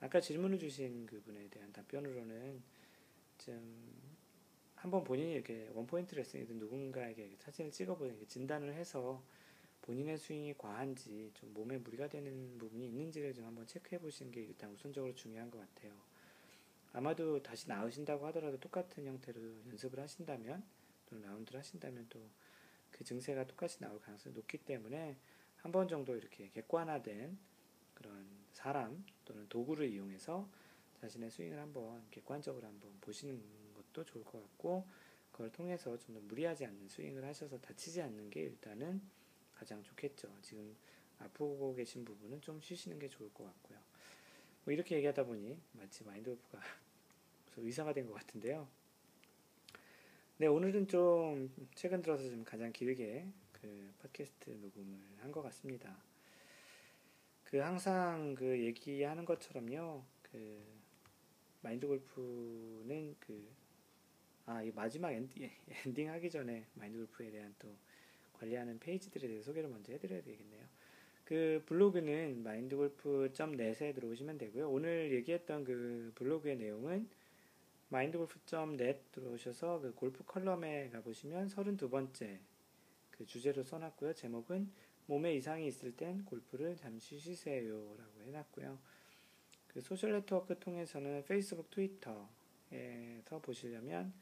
[0.01, 2.63] 아까 질문을 주신 그분에 대한 답변으로는
[3.39, 4.01] 좀
[4.77, 9.23] 한번 본인이 이렇게 원포인트 레슨이든 누군가에게 사진을 찍어보는 진단을 해서
[9.83, 14.71] 본인의 스윙이 과한지 좀 몸에 무리가 되는 부분이 있는지를 좀 한번 체크해 보시는 게 일단
[14.73, 15.93] 우선적으로 중요한 것 같아요.
[16.93, 20.63] 아마도 다시 나으신다고 하더라도 똑같은 형태로 연습을 하신다면
[21.07, 22.21] 또는 라운드를 하신다면 또
[22.91, 25.17] 그 증세가 똑같이 나올 가능성이 높기 때문에
[25.59, 27.39] 한 번 정도 이렇게 객관화된
[27.95, 30.49] 그런 사람 또는 도구를 이용해서
[31.01, 33.41] 자신의 스윙을 한번 객관적으로 한번 보시는
[33.75, 34.87] 것도 좋을 것 같고
[35.33, 39.01] 그걸 통해서 좀 더 무리하지 않는 스윙을 하셔서 다치지 않는 게 일단은
[39.55, 40.29] 가장 좋겠죠.
[40.43, 40.77] 지금
[41.19, 43.79] 아프고 계신 부분은 좀 쉬시는 게 좋을 것 같고요.
[44.65, 46.61] 뭐 이렇게 얘기하다 보니 마치 마인드 골프가
[47.57, 48.69] 의사가 된 것 같은데요.
[50.39, 55.95] 네, 오늘은 좀 최근 들어서 좀 가장 길게 그 팟캐스트 녹음을 한 것 같습니다.
[57.45, 60.63] 그 항상 그 얘기하는 것처럼요, 그
[61.63, 63.51] 마인드 골프는 그
[64.47, 65.51] 아, 이 마지막 엔딩,
[65.87, 67.69] 엔딩 하기 전에 마인드 골프에 대한 또
[68.35, 70.65] 관리하는 페이지들에 대해 소개를 먼저 해드려야 되겠네요.
[71.31, 74.69] 그 블로그는 mindgolf.net에 들어오시면 되고요.
[74.69, 77.09] 오늘 얘기했던 그 블로그의 내용은
[77.89, 82.41] mindgolf.net 들어오셔서 그 골프 컬럼에 가보시면 32번째
[83.13, 84.15] 그 주제로 써놨고요.
[84.15, 84.73] 제목은
[85.07, 88.77] 몸에 이상이 있을 땐 골프를 잠시 쉬세요 라고 해놨고요.
[89.69, 94.13] 그 소셜 네트워크 통해서는 페이스북, 트위터에서 보시려면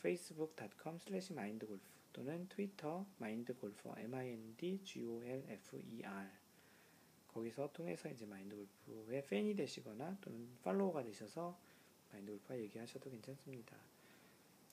[0.00, 1.80] facebook.com slash mindgolf
[2.12, 5.20] 또는 트위터 mindgolfer m-i-n-d-g-o-l-f-e-r
[7.32, 8.54] 거기서 통해서 이제 마인드
[8.86, 11.58] 골프의 팬이 되시거나 또는 팔로워가 되셔서
[12.12, 13.76] 마인드 골프와 얘기하셔도 괜찮습니다.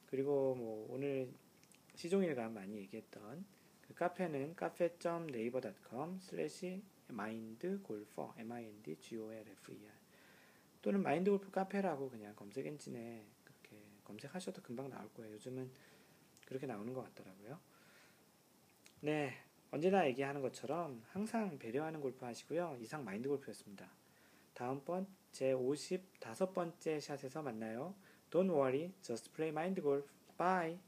[0.08, 1.32] 그리고 뭐 오늘
[1.96, 3.46] 시종일관 많이 얘기했던
[3.88, 9.94] 그 카페는 카페.naver.com slash mindgolfer m-i-n-d-g-o-l-f-e-r
[10.82, 15.34] 또는 마인드골프 카페라고 그냥 검색 엔진에 그렇게 검색하셔도 금방 나올 거예요.
[15.34, 15.72] 요즘은
[16.46, 17.60] 그렇게 나오는 것 같더라고요.
[19.02, 19.34] 네,
[19.72, 22.78] 언제나 얘기하는 것처럼 항상 배려하는 골프 하시고요.
[22.80, 23.90] 이상 마인드 골프였습니다.
[24.54, 27.94] 다음번 제 55번째 샷에서 만나요.
[28.32, 30.08] Don't worry, just play mind golf.
[30.38, 30.87] Bye.